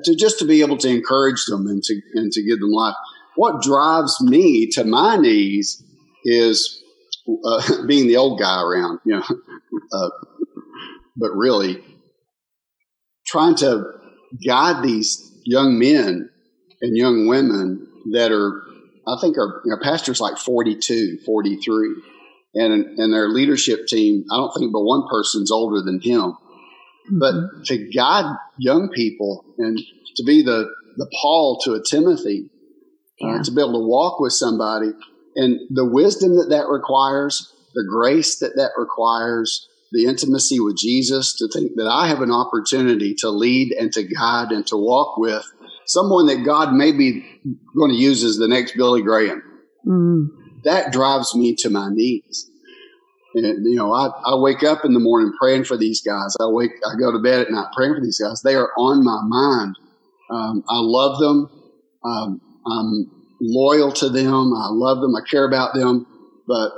to 0.03 0.15
just 0.15 0.39
to 0.39 0.45
be 0.45 0.61
able 0.61 0.77
to 0.77 0.89
encourage 0.89 1.45
them 1.45 1.67
and 1.67 1.81
to 1.83 2.01
and 2.15 2.31
to 2.31 2.43
give 2.43 2.59
them 2.59 2.71
life. 2.71 2.95
What 3.35 3.61
drives 3.61 4.19
me 4.21 4.67
to 4.71 4.83
my 4.83 5.15
knees 5.15 5.81
is 6.25 6.83
uh, 7.45 7.85
being 7.87 8.07
the 8.07 8.17
old 8.17 8.39
guy 8.39 8.61
around, 8.61 8.99
you 9.05 9.13
know, 9.13 9.23
uh, 9.93 10.09
but 11.15 11.31
really 11.31 11.83
trying 13.25 13.55
to 13.55 13.83
guide 14.45 14.83
these 14.83 15.32
young 15.43 15.79
men 15.79 16.29
and 16.81 16.97
young 16.97 17.27
women 17.27 17.87
that 18.11 18.31
are, 18.31 18.63
I 19.07 19.17
think, 19.21 19.37
are 19.37 19.61
you 19.65 19.71
know, 19.71 19.77
pastors 19.81 20.19
like 20.19 20.37
42, 20.37 21.19
43. 21.25 21.95
And, 22.55 22.99
and 22.99 23.11
their 23.11 23.29
leadership 23.29 23.87
team, 23.87 24.25
I 24.31 24.37
don't 24.37 24.53
think 24.53 24.71
but 24.71 24.83
one 24.83 25.07
person's 25.09 25.51
older 25.51 25.81
than 25.81 25.99
him. 25.99 26.37
Mm-hmm. 27.11 27.19
But 27.19 27.65
to 27.65 27.89
guide 27.89 28.35
young 28.59 28.89
people 28.89 29.43
and 29.57 29.79
to 30.15 30.23
be 30.23 30.43
the, 30.43 30.69
the 30.97 31.09
Paul 31.19 31.59
to 31.63 31.73
a 31.73 31.81
Timothy, 31.83 32.51
uh, 33.23 33.27
yeah. 33.27 33.35
uh, 33.39 33.43
to 33.43 33.51
be 33.51 33.61
able 33.61 33.81
to 33.81 33.87
walk 33.87 34.19
with 34.19 34.33
somebody 34.33 34.91
and 35.35 35.59
the 35.69 35.85
wisdom 35.85 36.35
that 36.37 36.49
that 36.49 36.67
requires, 36.67 37.53
the 37.73 37.85
grace 37.89 38.39
that 38.39 38.55
that 38.55 38.71
requires, 38.77 39.67
the 39.93 40.05
intimacy 40.05 40.59
with 40.59 40.75
Jesus, 40.75 41.35
to 41.37 41.47
think 41.47 41.75
that 41.75 41.87
I 41.87 42.07
have 42.07 42.21
an 42.21 42.31
opportunity 42.31 43.13
to 43.19 43.29
lead 43.29 43.71
and 43.71 43.93
to 43.93 44.03
guide 44.03 44.51
and 44.51 44.65
to 44.67 44.75
walk 44.75 45.17
with 45.17 45.45
someone 45.85 46.25
that 46.27 46.43
God 46.43 46.73
may 46.73 46.91
be 46.91 47.23
going 47.75 47.91
to 47.91 47.97
use 47.97 48.23
as 48.23 48.37
the 48.37 48.47
next 48.47 48.75
Billy 48.75 49.03
Graham. 49.03 49.43
Mm. 49.87 50.27
That 50.63 50.91
drives 50.91 51.35
me 51.35 51.55
to 51.59 51.69
my 51.69 51.89
knees. 51.91 52.49
And, 53.35 53.65
you 53.65 53.75
know, 53.75 53.93
I, 53.93 54.07
I 54.25 54.35
wake 54.35 54.63
up 54.63 54.85
in 54.85 54.93
the 54.93 54.99
morning 54.99 55.33
praying 55.39 55.65
for 55.65 55.77
these 55.77 56.01
guys. 56.01 56.35
I 56.39 56.47
wake, 56.47 56.71
I 56.85 56.99
go 56.99 57.11
to 57.11 57.19
bed 57.19 57.41
at 57.41 57.51
night 57.51 57.67
praying 57.75 57.95
for 57.95 58.01
these 58.01 58.19
guys. 58.19 58.41
They 58.41 58.55
are 58.55 58.69
on 58.77 59.03
my 59.03 59.21
mind. 59.23 59.75
Um, 60.29 60.63
I 60.69 60.79
love 60.79 61.19
them. 61.19 61.49
Um, 62.03 62.41
I'm 62.65 63.11
loyal 63.41 63.91
to 63.91 64.09
them. 64.09 64.53
I 64.53 64.69
love 64.71 65.01
them. 65.01 65.15
I 65.15 65.21
care 65.29 65.45
about 65.45 65.73
them. 65.73 66.07
But 66.47 66.71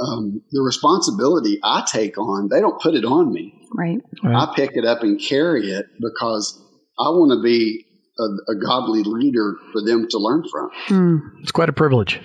um, 0.00 0.42
the 0.50 0.62
responsibility 0.62 1.58
I 1.62 1.84
take 1.86 2.18
on, 2.18 2.48
they 2.48 2.60
don't 2.60 2.80
put 2.80 2.94
it 2.94 3.04
on 3.04 3.32
me. 3.32 3.54
Right. 3.72 3.98
right. 4.22 4.34
I 4.34 4.52
pick 4.54 4.70
it 4.74 4.84
up 4.84 5.02
and 5.02 5.20
carry 5.20 5.70
it 5.70 5.86
because 6.00 6.60
I 6.98 7.10
want 7.10 7.32
to 7.32 7.42
be 7.42 7.86
a, 8.18 8.52
a, 8.52 8.54
godly 8.54 9.02
leader 9.02 9.56
for 9.72 9.82
them 9.82 10.06
to 10.08 10.18
learn 10.18 10.44
from. 10.48 10.70
Mm. 10.86 11.42
It's 11.42 11.50
quite 11.50 11.68
a 11.68 11.72
privilege. 11.72 12.20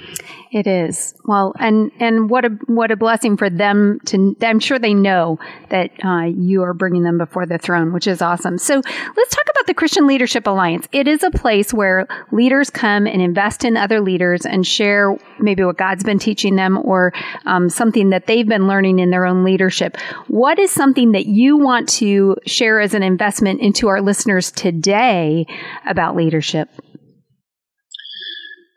It 0.51 0.65
is. 0.65 1.13
Well, 1.25 1.53
and 1.59 1.91
and 1.99 2.29
what 2.29 2.43
a 2.43 2.49
what 2.65 2.89
a 2.89 2.95
blessing 2.95 3.37
for 3.37 3.51
them 3.51 3.99
to. 4.05 4.35
I'm 4.41 4.59
sure 4.59 4.79
they 4.79 4.95
know 4.95 5.37
that 5.69 5.91
uh, 6.03 6.25
you 6.25 6.63
are 6.63 6.73
bringing 6.73 7.03
them 7.03 7.19
before 7.19 7.45
the 7.45 7.59
throne, 7.59 7.93
which 7.93 8.07
is 8.07 8.19
awesome. 8.21 8.57
So 8.57 8.75
let's 8.75 9.35
talk 9.35 9.45
about 9.51 9.67
the 9.67 9.75
Christian 9.75 10.07
Leadership 10.07 10.47
Alliance. 10.47 10.87
It 10.91 11.07
is 11.07 11.21
a 11.23 11.29
place 11.29 11.71
where 11.71 12.07
leaders 12.31 12.71
come 12.71 13.05
and 13.05 13.21
invest 13.21 13.63
in 13.63 13.77
other 13.77 14.01
leaders 14.01 14.43
and 14.43 14.65
share 14.65 15.15
maybe 15.39 15.63
what 15.63 15.77
God's 15.77 16.03
been 16.03 16.17
teaching 16.17 16.55
them 16.55 16.79
or 16.79 17.13
um, 17.45 17.69
something 17.69 18.09
that 18.09 18.25
they've 18.25 18.47
been 18.47 18.67
learning 18.67 18.99
in 18.99 19.11
their 19.11 19.27
own 19.27 19.43
leadership. 19.43 19.97
What 20.27 20.57
is 20.57 20.71
something 20.71 21.11
that 21.11 21.27
you 21.27 21.57
want 21.57 21.89
to 21.89 22.37
share 22.47 22.79
as 22.79 22.95
an 22.95 23.03
investment 23.03 23.61
into 23.61 23.87
our 23.87 24.01
listeners 24.01 24.49
today 24.51 25.45
about 25.87 26.15
leadership? 26.15 26.69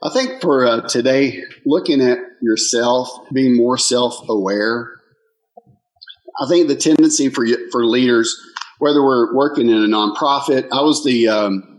I 0.02 0.10
think 0.10 0.40
for 0.40 0.66
uh, 0.66 0.88
today, 0.88 1.44
looking 1.64 2.00
at 2.00 2.18
yourself, 2.40 3.08
being 3.32 3.56
more 3.56 3.78
self 3.78 4.28
aware, 4.28 4.90
I 6.40 6.48
think 6.48 6.68
the 6.68 6.76
tendency 6.76 7.28
for 7.28 7.46
for 7.70 7.86
leaders, 7.86 8.36
whether 8.78 9.02
we're 9.02 9.34
working 9.34 9.68
in 9.68 9.76
a 9.76 9.86
nonprofit, 9.86 10.68
I 10.72 10.82
was 10.82 11.04
the 11.04 11.28
um, 11.28 11.72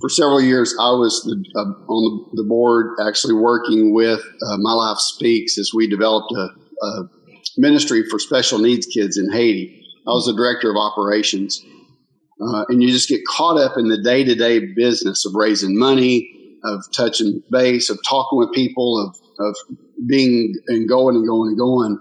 for 0.00 0.08
several 0.08 0.40
years 0.40 0.74
I 0.80 0.90
was 0.92 1.22
the, 1.22 1.44
uh, 1.56 1.92
on 1.92 2.30
the, 2.32 2.44
board 2.44 2.96
actually 3.06 3.34
working 3.34 3.92
with 3.92 4.20
uh, 4.20 4.56
My 4.58 4.72
Life 4.72 4.98
Speaks 4.98 5.58
as 5.58 5.72
we 5.74 5.86
developed 5.86 6.32
a, 6.32 6.48
a 6.86 7.08
ministry 7.58 8.04
for 8.08 8.18
special 8.18 8.58
needs 8.58 8.86
kids 8.86 9.18
in 9.18 9.30
Haiti. 9.30 9.84
I 10.06 10.10
was 10.10 10.26
the 10.26 10.34
director 10.34 10.70
of 10.70 10.76
operations. 10.76 11.62
Uh, 12.42 12.64
and 12.68 12.82
you 12.82 12.90
just 12.90 13.08
get 13.08 13.20
caught 13.26 13.58
up 13.58 13.76
in 13.76 13.88
the 13.88 14.00
day 14.02 14.24
to 14.24 14.34
day 14.34 14.60
business 14.74 15.26
of 15.26 15.34
raising 15.34 15.78
money, 15.78 16.58
of 16.64 16.84
touching 16.94 17.42
base, 17.50 17.90
of 17.90 17.98
talking 18.08 18.38
with 18.38 18.52
people, 18.52 18.98
of, 18.98 19.46
of 19.46 19.56
being 20.06 20.54
and 20.68 20.88
going 20.88 21.16
and 21.16 21.26
going 21.26 21.48
and 21.50 21.58
going. 21.58 21.98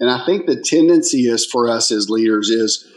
And 0.00 0.10
I 0.10 0.24
think 0.26 0.46
the 0.46 0.60
tendency 0.60 1.22
is 1.22 1.46
for 1.46 1.68
us 1.68 1.90
as 1.90 2.10
leaders 2.10 2.50
is 2.50 2.92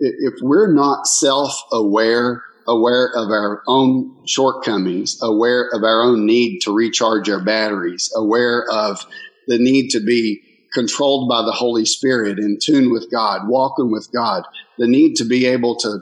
if 0.00 0.34
we're 0.42 0.72
not 0.72 1.06
self 1.06 1.56
aware, 1.72 2.42
aware 2.66 3.10
of 3.14 3.30
our 3.30 3.62
own 3.66 4.16
shortcomings, 4.26 5.18
aware 5.22 5.68
of 5.72 5.82
our 5.82 6.02
own 6.02 6.26
need 6.26 6.60
to 6.60 6.74
recharge 6.74 7.30
our 7.30 7.42
batteries, 7.42 8.12
aware 8.16 8.64
of 8.70 9.06
the 9.46 9.58
need 9.58 9.90
to 9.90 10.00
be 10.00 10.42
controlled 10.72 11.28
by 11.28 11.42
the 11.42 11.52
Holy 11.52 11.84
Spirit, 11.84 12.38
in 12.38 12.58
tune 12.60 12.90
with 12.90 13.08
God, 13.10 13.42
walking 13.46 13.92
with 13.92 14.10
God, 14.12 14.42
the 14.78 14.88
need 14.88 15.14
to 15.16 15.24
be 15.24 15.46
able 15.46 15.76
to 15.76 16.00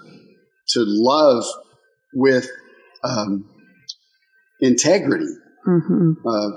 to 0.72 0.84
love 0.86 1.44
with 2.14 2.48
um, 3.04 3.48
integrity. 4.60 5.32
Mm-hmm. 5.66 6.12
Uh, 6.26 6.48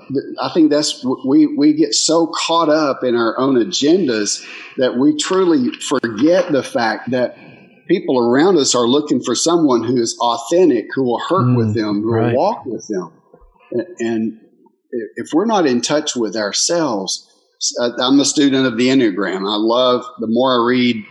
I 0.41 0.51
think 0.53 0.71
that's 0.71 1.05
we 1.27 1.45
we 1.45 1.73
get 1.73 1.93
so 1.93 2.27
caught 2.27 2.69
up 2.69 3.03
in 3.03 3.15
our 3.15 3.37
own 3.37 3.55
agendas 3.55 4.43
that 4.77 4.97
we 4.97 5.15
truly 5.15 5.69
forget 5.79 6.51
the 6.51 6.63
fact 6.63 7.11
that 7.11 7.37
people 7.87 8.17
around 8.19 8.57
us 8.57 8.73
are 8.73 8.87
looking 8.87 9.21
for 9.21 9.35
someone 9.35 9.83
who 9.83 9.97
is 9.97 10.17
authentic, 10.19 10.87
who 10.95 11.03
will 11.03 11.19
hurt 11.19 11.45
mm, 11.45 11.55
with 11.55 11.75
them, 11.75 12.01
who 12.01 12.11
right. 12.11 12.33
will 12.33 12.39
walk 12.39 12.65
with 12.65 12.87
them. 12.87 13.11
And 13.99 14.39
if 15.15 15.27
we're 15.33 15.45
not 15.45 15.67
in 15.67 15.81
touch 15.81 16.15
with 16.15 16.35
ourselves, 16.35 17.31
I'm 17.79 18.19
a 18.19 18.25
student 18.25 18.65
of 18.65 18.77
the 18.77 18.87
Enneagram. 18.87 19.41
I 19.41 19.57
love 19.57 20.03
the 20.19 20.27
more 20.27 20.61
I 20.61 20.67
read 20.67 21.05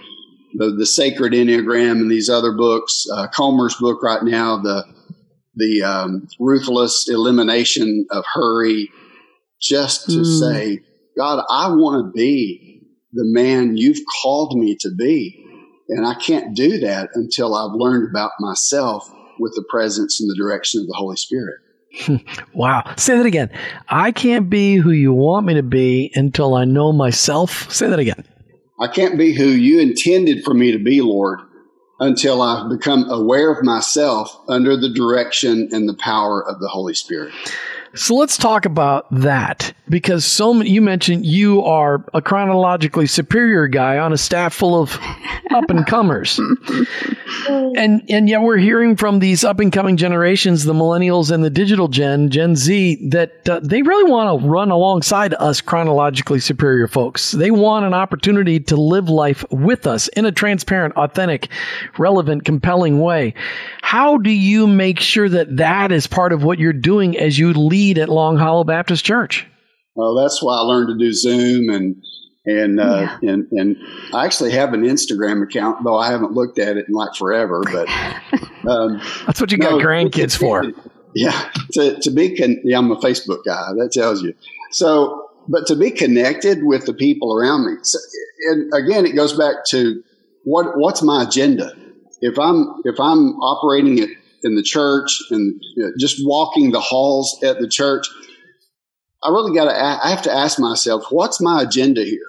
the, 0.55 0.71
the 0.71 0.87
Sacred 0.87 1.33
Enneagram 1.33 1.93
and 1.93 2.11
these 2.11 2.31
other 2.31 2.53
books. 2.53 3.07
Uh, 3.13 3.27
Comer's 3.29 3.77
book 3.77 4.03
right 4.03 4.23
now, 4.23 4.59
the 4.59 4.85
the 5.57 5.83
um, 5.83 6.29
ruthless 6.41 7.09
elimination 7.09 8.07
of 8.11 8.25
hurry, 8.33 8.91
just 9.61 10.07
to 10.07 10.19
mm. 10.19 10.41
say, 10.41 10.81
God, 11.17 11.45
I 11.49 11.69
want 11.69 12.07
to 12.07 12.13
be 12.13 12.83
the 13.13 13.25
man 13.25 13.77
you've 13.77 14.01
called 14.23 14.59
me 14.59 14.77
to 14.81 14.91
be. 14.91 15.41
And 15.89 16.07
I 16.07 16.15
can't 16.15 16.57
do 16.57 16.79
that 16.81 17.11
until 17.15 17.55
I've 17.55 17.75
learned 17.75 18.09
about 18.11 18.33
myself 18.41 19.09
with 19.39 19.53
the 19.55 19.65
presence 19.69 20.21
and 20.21 20.29
the 20.29 20.37
direction 20.37 20.81
of 20.81 20.87
the 20.87 20.95
Holy 20.95 21.17
Spirit. 21.17 21.61
wow. 22.55 22.83
Say 22.97 23.17
that 23.17 23.27
again. 23.27 23.51
I 23.89 24.11
can't 24.11 24.51
be 24.51 24.77
who 24.77 24.91
you 24.91 25.13
want 25.13 25.47
me 25.47 25.55
to 25.55 25.63
be 25.63 26.11
until 26.15 26.55
I 26.55 26.65
know 26.65 26.93
myself. 26.93 27.71
Say 27.71 27.89
that 27.89 27.99
again. 27.99 28.25
I 28.79 28.89
can't 28.89 29.17
be 29.17 29.33
who 29.33 29.47
you 29.47 29.81
intended 29.81 30.45
for 30.45 30.53
me 30.53 30.73
to 30.73 30.79
be, 30.79 31.01
Lord, 31.01 31.41
until 32.01 32.43
I've 32.43 32.69
become 32.69 33.09
aware 33.09 33.53
of 33.53 33.65
myself 33.65 34.37
under 34.49 34.77
the 34.77 34.89
direction 34.89 35.69
and 35.73 35.89
the 35.89 35.95
power 35.95 36.45
of 36.45 36.59
the 36.61 36.69
Holy 36.69 36.95
Spirit. 36.95 37.33
So 37.95 38.17
let's 38.17 38.37
talk 38.37 38.65
about 38.65 39.07
that 39.13 39.73
because 39.89 40.25
so 40.25 40.53
many, 40.53 40.71
you 40.71 40.81
mentioned 40.81 41.25
you 41.25 41.63
are 41.63 42.05
a 42.13 42.21
chronologically 42.21 43.07
superior 43.07 43.69
guy 43.69 43.99
on 43.99 44.13
a 44.13 44.19
staff 44.19 44.53
full 44.53 44.81
of 44.81 44.99
up 45.55 45.71
and 45.71 45.87
comers. 45.87 46.41
and 47.49 48.03
and 48.09 48.29
yet 48.29 48.43
we're 48.43 48.57
hearing 48.57 48.97
from 48.97 49.19
these 49.19 49.45
up 49.45 49.61
and 49.61 49.73
coming 49.73 49.97
generations, 49.97 50.65
the 50.65 50.73
millennials 50.73 51.31
and 51.31 51.45
the 51.45 51.51
digital 51.51 51.89
gen, 51.89 52.31
Gen 52.31 52.57
Z, 52.57 53.09
that 53.11 53.49
uh, 53.49 53.61
they 53.63 53.83
really 53.83 54.11
want 54.11 54.41
to 54.41 54.49
run 54.49 54.71
alongside 54.71 55.35
us 55.35 55.61
chronologically 55.61 56.41
superior 56.41 56.89
folks. 56.89 57.31
They 57.31 57.51
want 57.51 57.85
an 57.85 57.95
opportunity 57.95 58.59
to 58.61 58.77
live 58.77 59.09
life 59.09 59.45
with 59.51 59.87
us 59.87 60.09
in 60.09 60.25
a 60.25 60.33
transparent, 60.33 60.97
authentic, 60.97 61.49
relevant, 61.99 62.45
compelling 62.45 63.01
way. 63.01 63.35
How 63.95 64.19
do 64.19 64.31
you 64.31 64.67
make 64.67 64.99
sure 64.99 65.29
that 65.29 65.59
that 65.59 65.93
is 65.93 66.09
part 66.09 66.33
of 66.33 66.43
what 66.43 66.59
you're 66.59 66.73
doing 66.73 67.17
as 67.17 67.39
you 67.39 67.53
lead 67.53 67.97
at 67.99 68.09
Long 68.09 68.37
Hollow 68.37 68.65
Baptist 68.65 69.05
Church? 69.05 69.47
Well, 69.95 70.17
that's 70.17 70.43
why 70.43 70.57
I 70.57 70.63
learned 70.63 70.89
to 70.89 70.99
do 70.99 71.13
Zoom 71.13 71.69
and 71.69 72.03
and 72.45 72.81
uh, 72.81 73.17
yeah. 73.23 73.31
and 73.31 73.47
and 73.53 73.77
I 74.13 74.25
actually 74.25 74.51
have 74.51 74.75
an 74.75 74.83
Instagram 74.83 75.45
account, 75.45 75.85
though 75.85 75.97
I 75.97 76.11
haven't 76.11 76.33
looked 76.33 76.59
at 76.59 76.77
it 76.77 76.89
in 76.89 76.95
like 76.95 77.15
forever. 77.15 77.63
But 77.63 77.89
um, 78.69 79.01
that's 79.27 79.41
what 79.41 79.53
you 79.53 79.59
got 79.59 79.79
no, 79.79 79.79
grandkids 79.79 80.37
for. 80.37 80.65
Yeah, 81.15 81.49
to 81.75 82.01
to 82.01 82.11
be 82.11 82.37
con- 82.37 82.63
yeah, 82.65 82.79
I'm 82.79 82.91
a 82.91 82.97
Facebook 82.97 83.45
guy. 83.47 83.75
That 83.77 83.91
tells 83.93 84.25
you. 84.25 84.35
So, 84.73 85.29
but 85.47 85.69
to 85.69 85.77
be 85.77 85.93
connected 85.93 86.65
with 86.65 86.85
the 86.87 86.95
people 86.95 87.33
around 87.33 87.65
me, 87.65 87.77
so, 87.85 88.01
and 88.51 88.75
again, 88.75 89.07
it 89.07 89.15
goes 89.15 89.39
back 89.39 89.65
to 89.69 90.03
what 90.43 90.77
what's 90.77 91.01
my 91.01 91.23
agenda 91.23 91.75
if 92.25 92.39
I'm 92.39 92.81
if 92.85 92.99
I'm 92.99 93.37
operating 93.41 93.99
it 93.99 94.09
in 94.43 94.55
the 94.55 94.63
church 94.63 95.21
and 95.31 95.61
you 95.77 95.83
know, 95.83 95.93
just 95.99 96.27
walking 96.27 96.73
the 96.73 96.81
halls 96.81 97.39
at 97.43 97.59
the 97.59 97.69
church, 97.69 98.09
I 99.23 99.29
really 99.29 99.55
got 99.55 99.67
to 99.67 99.77
I 99.77 100.09
have 100.09 100.23
to 100.23 100.33
ask 100.33 100.59
myself, 100.59 101.05
what's 101.11 101.41
my 101.41 101.63
agenda 101.63 102.03
here? 102.03 102.21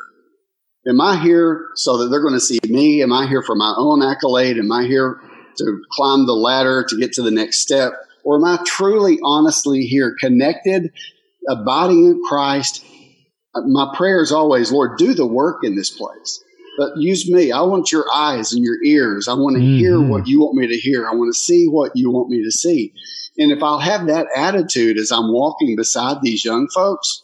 Am 0.87 0.99
I 0.99 1.17
here 1.17 1.67
so 1.75 1.97
that 1.97 2.09
they're 2.09 2.21
going 2.21 2.33
to 2.33 2.41
see 2.41 2.59
me? 2.65 3.01
Am 3.01 3.13
I 3.13 3.25
here 3.27 3.41
for 3.41 3.55
my 3.55 3.73
own 3.77 4.03
accolade? 4.03 4.57
Am 4.57 4.71
I 4.71 4.83
here 4.83 5.21
to 5.57 5.81
climb 5.91 6.25
the 6.25 6.33
ladder 6.33 6.85
to 6.89 6.99
get 6.99 7.13
to 7.13 7.23
the 7.23 7.31
next 7.31 7.59
step? 7.61 7.93
Or 8.25 8.35
am 8.35 8.43
I 8.43 8.61
truly, 8.65 9.17
honestly 9.23 9.83
here, 9.83 10.15
connected, 10.19 10.91
abiding 11.47 12.05
in 12.05 12.21
Christ? 12.27 12.83
My 13.55 13.93
prayer 13.95 14.21
is 14.21 14.33
always, 14.33 14.71
Lord, 14.71 14.97
do 14.97 15.13
the 15.13 15.25
work 15.25 15.63
in 15.63 15.75
this 15.75 15.89
place 15.89 16.43
but 16.77 16.91
use 16.97 17.29
me. 17.29 17.51
I 17.51 17.61
want 17.61 17.91
your 17.91 18.05
eyes 18.13 18.53
and 18.53 18.63
your 18.63 18.83
ears. 18.83 19.27
I 19.27 19.33
want 19.33 19.55
to 19.55 19.61
mm-hmm. 19.61 19.77
hear 19.77 20.01
what 20.01 20.27
you 20.27 20.41
want 20.41 20.55
me 20.55 20.67
to 20.67 20.77
hear. 20.77 21.07
I 21.07 21.13
want 21.13 21.33
to 21.33 21.39
see 21.39 21.67
what 21.67 21.91
you 21.95 22.11
want 22.11 22.29
me 22.29 22.43
to 22.43 22.51
see. 22.51 22.93
And 23.37 23.51
if 23.51 23.61
I'll 23.61 23.79
have 23.79 24.07
that 24.07 24.27
attitude 24.35 24.97
as 24.97 25.11
I'm 25.11 25.31
walking 25.31 25.75
beside 25.75 26.21
these 26.21 26.45
young 26.45 26.67
folks, 26.73 27.23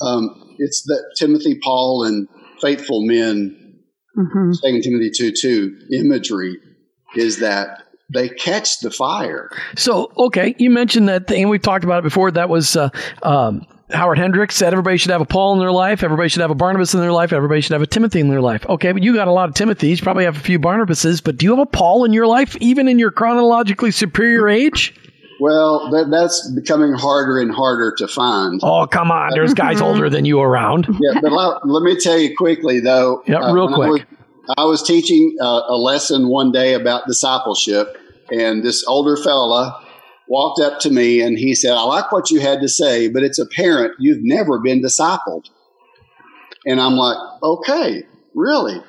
um, 0.00 0.56
it's 0.58 0.82
that 0.82 1.14
Timothy, 1.16 1.58
Paul, 1.62 2.04
and 2.04 2.28
faithful 2.60 3.06
men, 3.06 3.80
mm-hmm. 4.16 4.50
2 4.62 4.82
Timothy 4.82 5.10
2 5.10 5.32
2 5.32 5.78
imagery 5.92 6.58
is 7.16 7.40
that 7.40 7.84
they 8.12 8.28
catch 8.28 8.80
the 8.80 8.90
fire. 8.90 9.50
So, 9.76 10.12
okay, 10.16 10.54
you 10.58 10.70
mentioned 10.70 11.08
that 11.08 11.26
thing, 11.26 11.42
and 11.42 11.50
we've 11.50 11.62
talked 11.62 11.84
about 11.84 12.00
it 12.00 12.02
before. 12.02 12.30
That 12.30 12.48
was 12.48 12.76
uh, 12.76 12.90
um, 13.22 13.66
Howard 13.92 14.18
Hendricks 14.18 14.56
said 14.56 14.72
everybody 14.72 14.96
should 14.96 15.10
have 15.10 15.20
a 15.20 15.26
Paul 15.26 15.54
in 15.54 15.58
their 15.58 15.72
life, 15.72 16.02
everybody 16.02 16.28
should 16.28 16.40
have 16.40 16.50
a 16.50 16.54
Barnabas 16.54 16.94
in 16.94 17.00
their 17.00 17.12
life, 17.12 17.32
everybody 17.32 17.60
should 17.60 17.72
have 17.72 17.82
a 17.82 17.86
Timothy 17.86 18.20
in 18.20 18.28
their 18.28 18.40
life. 18.40 18.64
Okay, 18.66 18.92
but 18.92 19.02
you 19.02 19.14
got 19.14 19.28
a 19.28 19.32
lot 19.32 19.48
of 19.48 19.54
Timothys, 19.54 20.02
probably 20.02 20.24
have 20.24 20.36
a 20.36 20.40
few 20.40 20.58
Barnabases, 20.58 21.22
but 21.22 21.36
do 21.36 21.46
you 21.46 21.50
have 21.50 21.60
a 21.60 21.66
Paul 21.66 22.04
in 22.04 22.12
your 22.12 22.26
life, 22.26 22.56
even 22.60 22.88
in 22.88 22.98
your 22.98 23.10
chronologically 23.10 23.90
superior 23.90 24.48
age? 24.48 24.94
Well, 25.40 25.90
that, 25.90 26.10
that's 26.10 26.50
becoming 26.50 26.92
harder 26.92 27.40
and 27.40 27.50
harder 27.50 27.94
to 27.96 28.06
find. 28.06 28.60
Oh, 28.62 28.86
come 28.86 29.10
on. 29.10 29.30
There's 29.32 29.54
guys 29.54 29.80
older 29.80 30.10
than 30.10 30.26
you 30.26 30.40
around. 30.40 30.86
Yeah, 31.00 31.20
but 31.22 31.32
let, 31.32 31.66
let 31.66 31.82
me 31.82 31.98
tell 31.98 32.18
you 32.18 32.36
quickly, 32.36 32.80
though. 32.80 33.22
Yeah, 33.26 33.38
uh, 33.38 33.54
real 33.54 33.68
quick. 33.68 33.86
I 33.86 33.88
was, 33.88 34.54
I 34.58 34.64
was 34.64 34.82
teaching 34.82 35.36
uh, 35.40 35.62
a 35.68 35.76
lesson 35.76 36.28
one 36.28 36.52
day 36.52 36.74
about 36.74 37.06
discipleship, 37.06 37.96
and 38.30 38.62
this 38.62 38.84
older 38.86 39.16
fella 39.16 39.82
walked 40.30 40.60
up 40.60 40.78
to 40.78 40.90
me 40.90 41.20
and 41.20 41.36
he 41.36 41.54
said, 41.56 41.72
I 41.72 41.82
like 41.82 42.12
what 42.12 42.30
you 42.30 42.40
had 42.40 42.60
to 42.60 42.68
say, 42.68 43.08
but 43.08 43.24
it's 43.24 43.40
apparent 43.40 43.94
you've 43.98 44.22
never 44.22 44.60
been 44.60 44.80
discipled. 44.80 45.46
And 46.64 46.80
I'm 46.80 46.94
like, 46.94 47.16
okay, 47.42 48.04
really? 48.34 48.80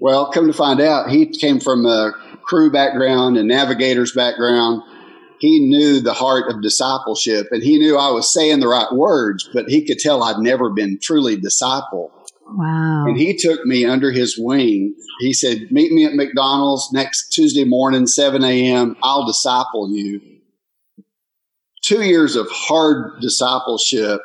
Well, 0.00 0.30
come 0.30 0.46
to 0.46 0.52
find 0.52 0.80
out, 0.80 1.08
he 1.08 1.26
came 1.26 1.60
from 1.60 1.86
a 1.86 2.12
Cru 2.42 2.70
background 2.70 3.38
and 3.38 3.48
navigator's 3.48 4.12
background. 4.12 4.82
He 5.40 5.60
knew 5.60 6.00
the 6.00 6.12
heart 6.12 6.52
of 6.52 6.62
discipleship 6.62 7.46
and 7.52 7.62
he 7.62 7.78
knew 7.78 7.96
I 7.96 8.10
was 8.10 8.32
saying 8.32 8.60
the 8.60 8.68
right 8.68 8.92
words, 8.92 9.48
but 9.54 9.68
he 9.68 9.86
could 9.86 9.98
tell 9.98 10.22
I'd 10.22 10.38
never 10.38 10.68
been 10.68 10.98
truly 11.00 11.38
discipled. 11.38 12.10
Wow. 12.46 13.06
And 13.06 13.16
he 13.16 13.36
took 13.36 13.64
me 13.64 13.86
under 13.86 14.10
his 14.10 14.36
wing. 14.38 14.94
He 15.20 15.32
said, 15.32 15.68
Meet 15.70 15.92
me 15.92 16.04
at 16.04 16.14
McDonald's 16.14 16.90
next 16.92 17.30
Tuesday 17.30 17.64
morning, 17.64 18.06
7 18.06 18.44
a.m. 18.44 18.96
I'll 19.02 19.24
disciple 19.24 19.90
you 19.90 20.39
two 21.90 22.02
years 22.02 22.36
of 22.36 22.46
hard 22.50 23.20
discipleship 23.20 24.20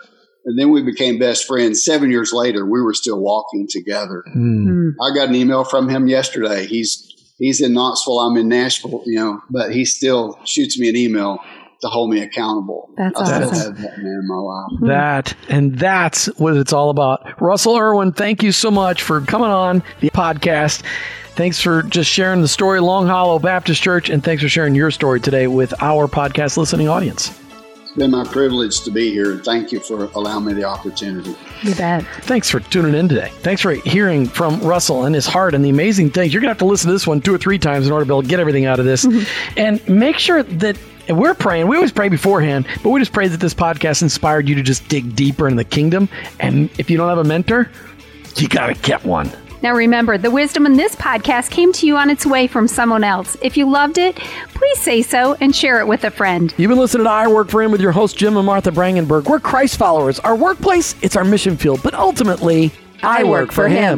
and 0.45 0.60
then 0.60 0.69
we 0.69 0.84
became 0.84 1.17
best 1.17 1.45
friends. 1.45 1.84
Seven 1.84 2.12
years 2.12 2.32
later, 2.32 2.65
we 2.65 2.82
were 2.82 2.93
still 2.93 3.19
walking 3.19 3.67
together. 3.67 4.23
Mm. 4.36 4.93
I 5.01 5.13
got 5.15 5.30
an 5.30 5.36
email 5.36 5.63
from 5.63 5.89
him 5.89 6.08
yesterday. 6.08 6.67
He's 6.67 7.12
he's 7.39 7.62
in 7.62 7.73
Knoxville. 7.73 8.19
I'm 8.19 8.38
in 8.38 8.47
Nashville. 8.47 9.01
You 9.06 9.19
know, 9.19 9.41
but 9.49 9.71
he 9.71 9.86
still 9.86 10.39
shoots 10.45 10.80
me 10.80 10.88
an 10.89 10.95
email 10.95 11.39
to 11.82 11.88
hold 11.88 12.12
me 12.12 12.21
accountable. 12.21 12.91
That's 12.95 13.19
I 13.19 13.43
awesome. 13.43 13.75
have 13.75 13.82
that 13.82 13.97
man 13.97 14.19
in 14.21 14.28
my 14.28 14.36
life. 14.36 14.80
Hmm. 14.80 14.88
That 14.88 15.36
and 15.49 15.80
that's 15.80 16.28
what 16.38 16.56
it's 16.56 16.73
all 16.73 16.91
about. 16.91 17.41
Russell 17.41 17.78
Irwin, 17.78 18.12
thank 18.12 18.43
you 18.43 18.51
so 18.51 18.69
much 18.69 19.01
for 19.01 19.21
coming 19.21 19.49
on 19.49 19.82
the 19.99 20.12
podcast. 20.12 20.84
Thanks 21.30 21.60
for 21.60 21.82
just 21.84 22.10
sharing 22.10 22.41
the 22.41 22.47
story, 22.47 22.80
Long 22.80 23.08
Hollow 23.08 23.39
Baptist 23.39 23.82
Church, 23.82 24.10
and 24.10 24.23
thanks 24.23 24.41
for 24.41 24.47
sharing 24.47 24.73
your 24.73 24.91
story 24.91 25.19
today 25.19 25.47
with 25.47 25.73
our 25.82 26.08
podcast 26.08 26.56
listening 26.56 26.88
audience 26.88 27.44
been 27.95 28.12
my 28.12 28.23
privilege 28.25 28.81
to 28.81 28.91
be 28.91 29.12
here. 29.12 29.31
and 29.31 29.43
Thank 29.43 29.71
you 29.71 29.79
for 29.79 30.05
allowing 30.15 30.45
me 30.45 30.53
the 30.53 30.63
opportunity. 30.65 31.36
You 31.63 31.75
bet. 31.75 32.03
Thanks 32.21 32.49
for 32.49 32.60
tuning 32.60 32.93
in 32.93 33.08
today. 33.08 33.31
Thanks 33.39 33.62
for 33.62 33.71
hearing 33.73 34.25
from 34.27 34.60
Russell 34.60 35.05
and 35.05 35.15
his 35.15 35.25
heart 35.25 35.53
and 35.53 35.63
the 35.63 35.69
amazing 35.69 36.10
things. 36.12 36.34
You're 36.34 36.41
going 36.41 36.49
to 36.49 36.53
have 36.53 36.60
to 36.60 36.65
listen 36.65 36.88
to 36.88 36.93
this 36.93 37.08
one 37.08 37.21
two 37.21 37.34
or 37.34 37.38
three 37.38 37.58
times 37.60 37.88
in 37.88 37.93
order 37.93 38.03
to 38.05 38.08
be 38.08 38.13
able 38.13 38.23
to 38.23 38.27
get 38.27 38.39
everything 38.39 38.65
out 38.65 38.79
of 38.79 38.86
this. 38.86 39.05
Mm-hmm. 39.05 39.60
And 39.60 39.89
make 39.89 40.17
sure 40.19 40.43
that 40.43 40.77
And 41.08 41.19
we're 41.19 41.36
praying. 41.36 41.67
We 41.67 41.75
always 41.75 41.91
pray 41.91 42.10
beforehand, 42.10 42.67
but 42.84 42.89
we 42.89 42.99
just 42.99 43.13
pray 43.13 43.27
that 43.27 43.39
this 43.39 43.53
podcast 43.53 44.01
inspired 44.01 44.49
you 44.49 44.55
to 44.55 44.63
just 44.63 44.88
dig 44.88 45.15
deeper 45.15 45.47
in 45.47 45.55
the 45.55 45.63
kingdom. 45.63 46.10
And 46.39 46.69
if 46.79 46.89
you 46.89 46.97
don't 46.97 47.10
have 47.10 47.19
a 47.19 47.23
mentor, 47.23 47.69
you 48.36 48.47
got 48.47 48.67
to 48.67 48.73
get 48.81 49.03
one. 49.05 49.31
Now 49.65 49.73
remember, 49.73 50.19
the 50.19 50.30
wisdom 50.30 50.67
in 50.67 50.73
this 50.73 50.95
podcast 50.95 51.49
came 51.49 51.73
to 51.73 51.88
you 51.88 51.97
on 51.97 52.12
its 52.12 52.23
way 52.23 52.45
from 52.45 52.67
someone 52.67 53.04
else. 53.04 53.36
If 53.41 53.58
you 53.58 53.67
loved 53.67 53.97
it, 53.97 54.15
please 54.54 54.80
say 54.80 55.01
so 55.01 55.36
and 55.41 55.56
share 55.56 55.80
it 55.80 55.88
with 55.88 56.04
a 56.04 56.12
friend. 56.12 56.54
You've 56.56 56.69
been 56.69 56.78
listening 56.78 57.06
to 57.06 57.10
I 57.10 57.28
Work 57.28 57.49
for 57.49 57.63
Him 57.63 57.71
with 57.71 57.82
your 57.82 57.91
host, 57.91 58.15
Jim 58.15 58.38
and 58.38 58.45
Martha 58.45 58.69
Brangenberg. 58.69 59.28
We're 59.28 59.39
Christ 59.39 59.78
followers. 59.78 60.19
Our 60.19 60.36
workplace, 60.36 60.93
it's 61.01 61.15
our 61.15 61.23
mission 61.23 61.58
field, 61.58 61.80
but 61.82 61.95
ultimately, 61.95 62.73
I, 63.01 63.23
work, 63.23 63.51
for 63.51 63.67
him. 63.67 63.97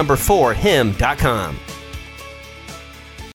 4 0.15 0.53
him.com. 0.53 1.70